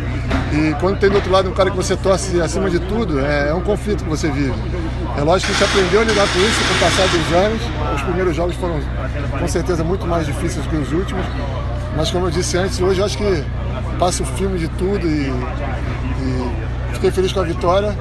[0.52, 3.48] E quando tem do outro lado um cara que você torce acima de tudo, é,
[3.48, 4.54] é um conflito que você vive.
[5.16, 7.62] É lógico que a gente aprendeu a lidar com isso com o passar dos anos.
[7.94, 8.80] Os primeiros jogos foram
[9.38, 11.24] com certeza muito mais difíceis que os últimos.
[11.96, 13.44] Mas como eu disse antes, hoje eu acho que
[13.98, 17.96] passa o filme de tudo e, e fiquei feliz com a vitória.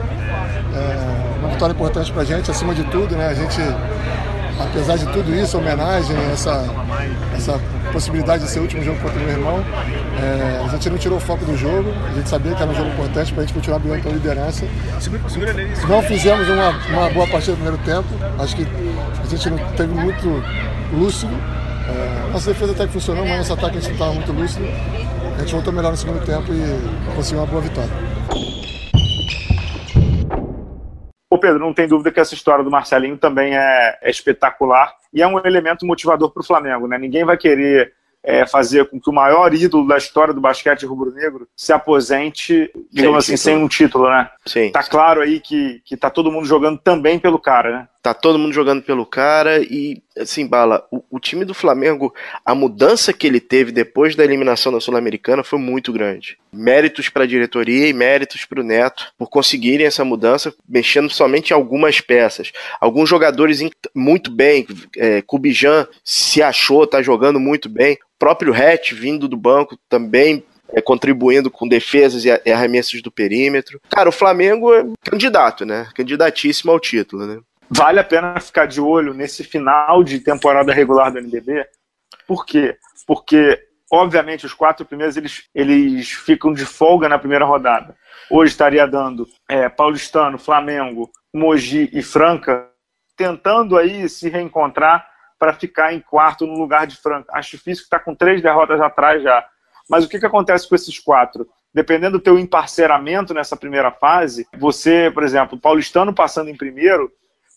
[0.76, 3.28] É uma vitória importante pra gente, acima de tudo, né?
[3.28, 3.62] A gente,
[4.60, 6.66] apesar de tudo isso, homenagem, essa,
[7.36, 7.60] essa
[7.92, 9.64] possibilidade de ser o último jogo contra o meu irmão.
[10.22, 12.76] É, a gente não tirou o foco do jogo, a gente sabia que era um
[12.76, 14.66] jogo importante para a gente continuar brigando pela liderança.
[15.88, 18.08] Não fizemos uma, uma boa partida no primeiro tempo,
[18.40, 18.68] acho que
[19.22, 20.44] a gente não teve muito
[20.94, 21.34] lúcido.
[21.88, 24.66] É, nossa defesa até que funcionou, mas nosso ataque a gente não estava muito lúcido.
[25.36, 28.13] A gente voltou melhor no segundo tempo e conseguiu uma boa vitória.
[31.44, 35.28] Pedro, não tem dúvida que essa história do Marcelinho também é, é espetacular e é
[35.28, 36.98] um elemento motivador para o Flamengo, né?
[36.98, 37.92] Ninguém vai querer
[38.24, 43.26] é, fazer com que o maior ídolo da história do basquete rubro-negro se aposente, digamos
[43.26, 43.56] sem assim, título.
[43.58, 44.30] sem um título, né?
[44.46, 44.72] Sim.
[44.72, 47.88] Tá claro aí que, que tá todo mundo jogando também pelo cara, né?
[48.04, 52.14] Tá todo mundo jogando pelo cara e, assim, Bala, o, o time do Flamengo,
[52.46, 56.38] a mudança que ele teve depois da eliminação da Sul-Americana foi muito grande.
[56.52, 61.52] Méritos para a diretoria e méritos para o Neto por conseguirem essa mudança, mexendo somente
[61.52, 62.52] em algumas peças.
[62.82, 63.62] Alguns jogadores
[63.96, 67.94] muito bem, é, Kubijan se achou, tá jogando muito bem.
[67.94, 70.44] O próprio Hatch vindo do banco também
[70.74, 73.80] é, contribuindo com defesas e arremessos do perímetro.
[73.90, 75.88] Cara, o Flamengo é candidato, né?
[75.96, 77.40] Candidatíssimo ao título, né?
[77.76, 81.66] Vale a pena ficar de olho nesse final de temporada regular do NBB.
[82.28, 82.78] Por quê?
[83.08, 83.60] Porque,
[83.92, 87.96] obviamente, os quatro primeiros eles, eles ficam de folga na primeira rodada.
[88.30, 92.70] Hoje estaria dando é, Paulistano, Flamengo, Mogi e Franca,
[93.18, 95.08] tentando aí se reencontrar
[95.40, 97.32] para ficar em quarto no lugar de Franca.
[97.34, 99.46] Acho difícil que está com três derrotas atrás já.
[99.90, 101.48] Mas o que, que acontece com esses quatro?
[101.74, 107.12] dependendo do teu emparceramento nessa primeira fase, você, por exemplo, Paulistano passando em primeiro,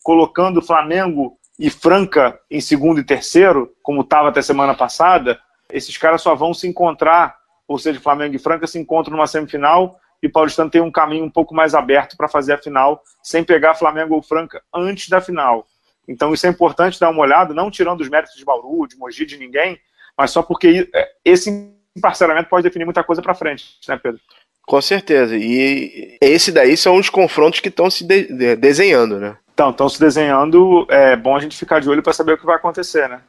[0.06, 5.36] colocando Flamengo e Franca em segundo e terceiro, como estava até semana passada,
[5.68, 7.36] esses caras só vão se encontrar,
[7.66, 11.30] ou seja, Flamengo e Franca se encontram numa semifinal e Paulistano tem um caminho um
[11.30, 15.66] pouco mais aberto para fazer a final, sem pegar Flamengo ou Franca antes da final.
[16.06, 19.26] Então isso é importante dar uma olhada, não tirando os méritos de Bauru, de Mogi,
[19.26, 19.76] de ninguém,
[20.16, 24.20] mas só porque é, esse parcelamento pode definir muita coisa para frente, né, Pedro?
[24.68, 25.36] Com certeza.
[25.36, 29.36] E esse daí são os confrontos que estão se de de desenhando, né?
[29.56, 30.86] Então, estão se desenhando.
[30.90, 33.22] É bom a gente ficar de olho para saber o que vai acontecer, né?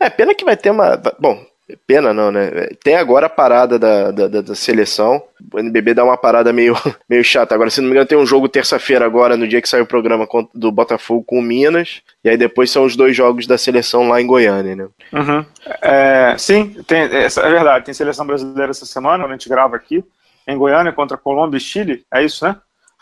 [0.00, 0.96] É, pena que vai ter uma.
[1.18, 1.44] Bom,
[1.86, 2.50] Pena não, né?
[2.82, 5.22] Tem agora a parada da, da, da, seleção.
[5.52, 6.74] O NBB dá uma parada meio,
[7.08, 7.54] meio chata.
[7.54, 9.86] Agora, se não me engano, tem um jogo terça-feira agora, no dia que sai o
[9.86, 12.02] programa do Botafogo com o Minas.
[12.22, 14.88] E aí depois são os dois jogos da seleção lá em Goiânia, né?
[15.10, 15.44] Uhum.
[15.80, 17.86] É, sim, tem, é, é verdade.
[17.86, 20.04] Tem seleção brasileira essa semana, a gente grava aqui,
[20.46, 22.04] em Goiânia, contra Colômbia e Chile.
[22.12, 22.56] É isso, né?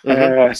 [0.04, 0.12] Uhum.
[0.12, 0.54] É,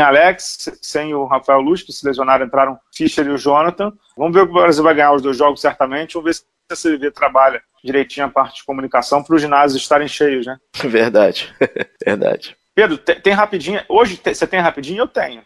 [0.00, 3.92] Alex, sem o Rafael Luz, que se lesionaram, entraram Fischer e o Jonathan.
[4.16, 6.14] Vamos ver o que o Brasil vai ganhar os dois jogos, certamente.
[6.14, 10.08] Vamos ver se a CVV trabalha direitinho a parte de comunicação para os ginásios estarem
[10.08, 10.56] cheios, né?
[10.84, 11.54] Verdade,
[12.04, 12.56] verdade.
[12.74, 13.80] Pedro, tem, tem rapidinho.
[13.88, 15.02] Hoje você tem rapidinho?
[15.02, 15.42] Eu tenho.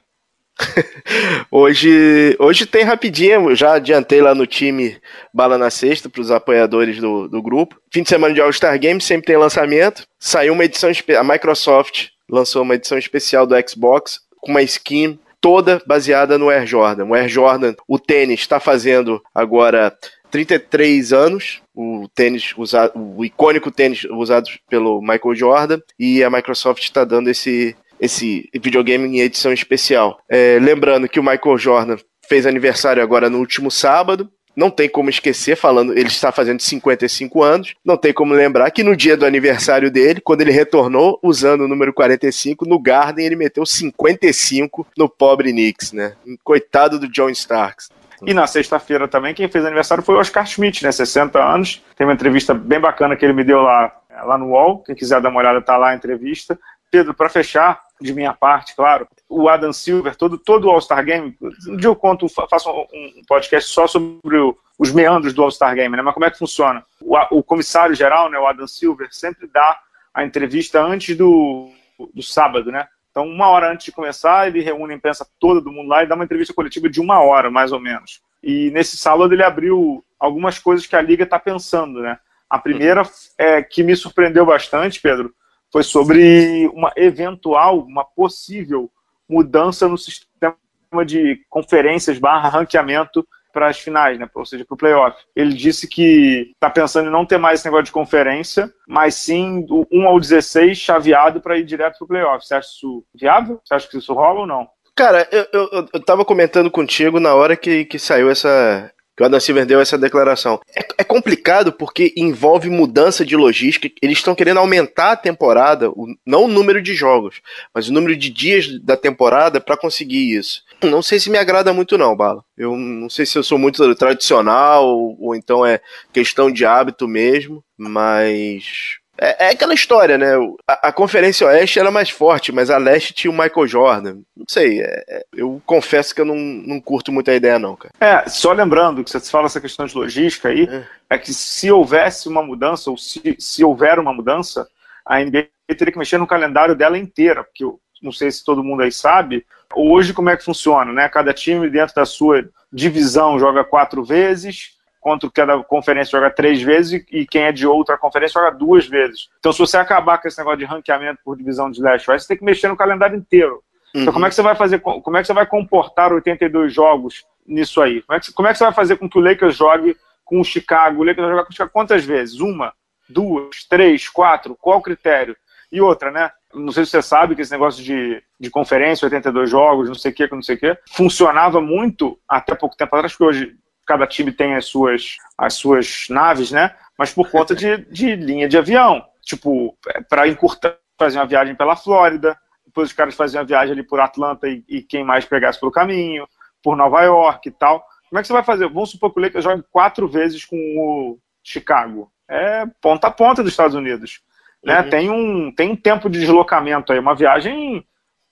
[1.51, 5.01] hoje, hoje tem rapidinho, já adiantei lá no time
[5.33, 7.81] Bala na Sexta para os apoiadores do, do grupo.
[7.93, 10.07] Fim de semana de All-Star Games sempre tem lançamento.
[10.19, 15.81] Saiu uma edição, a Microsoft lançou uma edição especial do Xbox com uma skin toda
[15.87, 17.07] baseada no Air Jordan.
[17.07, 19.97] O Air Jordan, o tênis, está fazendo agora
[20.31, 26.83] 33 anos, o tênis usado, o icônico tênis usado pelo Michael Jordan, e a Microsoft
[26.83, 30.19] está dando esse, esse videogame em edição especial.
[30.29, 31.97] É, lembrando que o Michael Jordan
[32.29, 34.31] fez aniversário agora no último sábado.
[34.59, 37.77] Não tem como esquecer, falando, ele está fazendo 55 anos.
[37.85, 41.69] Não tem como lembrar que no dia do aniversário dele, quando ele retornou usando o
[41.69, 46.15] número 45 no Garden, ele meteu 55 no pobre Knicks, né?
[46.43, 47.89] Coitado do John Starks.
[48.27, 50.91] E na sexta-feira também, quem fez aniversário foi o Oscar Schmidt, né?
[50.91, 51.81] 60 anos.
[51.97, 53.93] Tem uma entrevista bem bacana que ele me deu lá,
[54.25, 54.83] lá no UOL.
[54.83, 56.59] Quem quiser dar uma olhada, tá lá a entrevista.
[56.91, 61.37] Pedro, para fechar, de minha parte, claro, o Adam Silver, todo, todo o All-Star Game,
[61.69, 65.97] um dia eu conto, faço um podcast só sobre o, os meandros do All-Star Game,
[65.97, 66.03] né?
[66.03, 66.85] Mas como é que funciona?
[67.01, 69.79] O, o comissário geral, né, o Adam Silver, sempre dá
[70.15, 71.71] a entrevista antes do,
[72.15, 72.87] do sábado, né?
[73.11, 76.07] Então, uma hora antes de começar, ele reúne a imprensa toda do mundo lá e
[76.07, 78.21] dá uma entrevista coletiva de uma hora, mais ou menos.
[78.43, 82.19] E nesse sábado ele abriu algumas coisas que a Liga está pensando, né?
[82.49, 83.03] A primeira
[83.37, 85.35] é, que me surpreendeu bastante, Pedro,
[85.73, 88.91] foi sobre uma eventual, uma possível
[89.29, 90.57] mudança no sistema
[91.05, 94.29] de conferências barra ranqueamento para as finais, né?
[94.35, 95.17] ou seja, para o playoff.
[95.35, 99.63] Ele disse que está pensando em não ter mais esse negócio de conferência, mas sim
[99.63, 102.47] do 1 ao 16 chaveado para ir direto para o playoff.
[102.47, 103.61] Você acha isso viável?
[103.65, 104.69] Você acha que isso rola ou não?
[104.95, 109.27] Cara, eu, eu, eu tava comentando contigo na hora que, que saiu essa, que o
[109.27, 110.61] Adam Silver deu essa declaração.
[110.77, 113.91] É, é complicado porque envolve mudança de logística.
[114.01, 117.41] Eles estão querendo aumentar a temporada, o, não o número de jogos,
[117.75, 120.63] mas o número de dias da temporada para conseguir isso.
[120.85, 122.45] Não sei se me agrada muito não, Bala.
[122.57, 125.81] Eu não sei se eu sou muito tradicional ou, ou então é
[126.13, 130.35] questão de hábito mesmo, mas é, é, aquela história, né?
[130.67, 134.15] A, a, Conferência Oeste era mais forte, mas a Leste tinha o Michael Jordan.
[134.37, 137.75] Não sei, é, é, eu confesso que eu não, não curto muito a ideia, não,
[137.75, 137.93] cara.
[138.01, 141.71] É, só lembrando que você fala essa questão de logística aí, é, é que se
[141.71, 144.69] houvesse uma mudança, ou se, se houver uma mudança,
[145.05, 148.63] a NBA teria que mexer no calendário dela inteira, porque eu não sei se todo
[148.63, 149.45] mundo aí sabe,
[149.75, 151.09] hoje como é que funciona, né?
[151.09, 157.05] Cada time dentro da sua divisão joga quatro vezes, contra cada conferência joga três vezes
[157.11, 159.29] e quem é de outra conferência joga duas vezes.
[159.39, 162.37] Então, se você acabar com esse negócio de ranqueamento por divisão de leste, você tem
[162.37, 163.63] que mexer no calendário inteiro.
[163.95, 164.03] Uhum.
[164.03, 164.81] Então, como é que você vai fazer?
[164.81, 168.03] Como é que você vai comportar 82 jogos nisso aí?
[168.03, 170.41] Como é que, como é que você vai fazer com que o Lakers jogue com
[170.41, 171.01] o Chicago?
[171.01, 172.41] O Lakers vai jogar com o Chicago quantas vezes?
[172.41, 172.73] Uma,
[173.09, 174.57] duas, três, quatro?
[174.61, 175.37] Qual o critério?
[175.71, 176.31] E outra, né?
[176.55, 180.13] Não sei se você sabe que esse negócio de, de conferência, 82 jogos, não sei
[180.13, 183.57] o que, não sei o que, funcionava muito até pouco tempo atrás, porque hoje
[183.89, 186.77] cada time tem as suas, as suas naves, né?
[186.97, 189.03] Mas por conta de, de linha de avião.
[189.23, 192.37] Tipo, é, para encurtar, fazer uma viagem pela Flórida,
[192.67, 195.73] depois os caras faziam a viagem ali por Atlanta e, e, quem mais pegasse pelo
[195.73, 196.29] caminho,
[196.63, 197.83] por Nova York e tal.
[198.11, 198.69] Como é que você vai fazer?
[198.69, 202.13] Vamos supor que o Lakers jogue quatro vezes com o Chicago.
[202.29, 204.21] É ponta a ponta dos Estados Unidos.
[204.63, 204.81] Né?
[204.81, 204.91] Uhum.
[204.91, 207.87] Tem, um, tem um tempo de deslocamento aí, uma viagem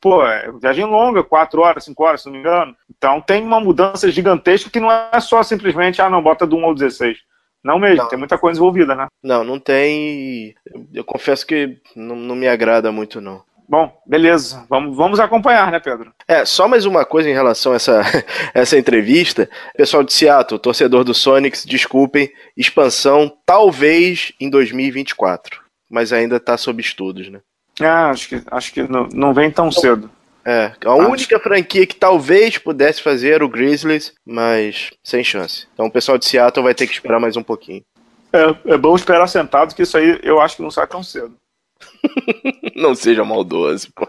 [0.06, 2.76] pô, é viagem longa, quatro horas, cinco horas, se não me engano.
[2.96, 6.64] Então tem uma mudança gigantesca que não é só simplesmente, ah, não, bota do 1
[6.64, 7.18] ao 16.
[7.64, 8.08] Não mesmo, Não.
[8.08, 9.08] tem muita coisa envolvida, né?
[9.20, 10.54] Não, não tem.
[10.94, 13.42] Eu, confesso que não, não me agrada muito, não.
[13.68, 14.64] Bom, beleza.
[14.70, 16.12] Vamos, vamos acompanhar, né, Pedro?
[16.28, 18.02] É, só mais uma coisa em relação a essa,
[18.54, 19.50] essa entrevista.
[19.76, 26.80] Pessoal de Seattle, torcedor do Sonics, desculpem, expansão talvez em 2024, mas ainda tá sob
[26.80, 27.40] estudos, né?
[27.80, 30.10] Ah, acho que, acho que não, não vem tão cedo.
[30.48, 35.66] É, a única franquia que talvez pudesse fazer era o Grizzlies, mas sem chance.
[35.74, 37.82] Então o pessoal de Seattle vai ter que esperar mais um pouquinho.
[38.32, 41.34] É, é bom esperar sentado, que isso aí eu acho que não sai tão cedo.
[42.74, 44.08] Não seja maldoso, pô.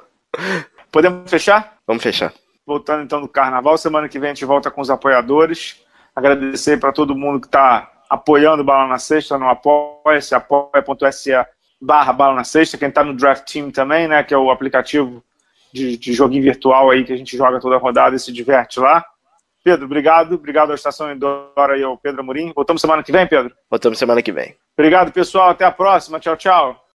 [0.91, 1.77] Podemos fechar?
[1.85, 2.33] Vamos fechar.
[2.65, 5.81] Voltando então do carnaval, semana que vem a gente volta com os apoiadores.
[6.15, 11.31] Agradecer para todo mundo que está apoiando o Bala na Sexta no Apoia-se, apoia.se
[11.79, 12.77] barra Bala na Sexta.
[12.77, 15.23] Quem está no Draft Team também, né, que é o aplicativo
[15.71, 18.79] de, de joguinho virtual aí que a gente joga toda a rodada e se diverte
[18.79, 19.05] lá.
[19.63, 20.35] Pedro, obrigado.
[20.35, 22.53] Obrigado à Estação Endora e ao Pedro Amorim.
[22.55, 23.53] Voltamos semana que vem, Pedro?
[23.69, 24.55] Voltamos semana que vem.
[24.77, 25.49] Obrigado, pessoal.
[25.49, 26.19] Até a próxima.
[26.19, 26.86] Tchau, tchau.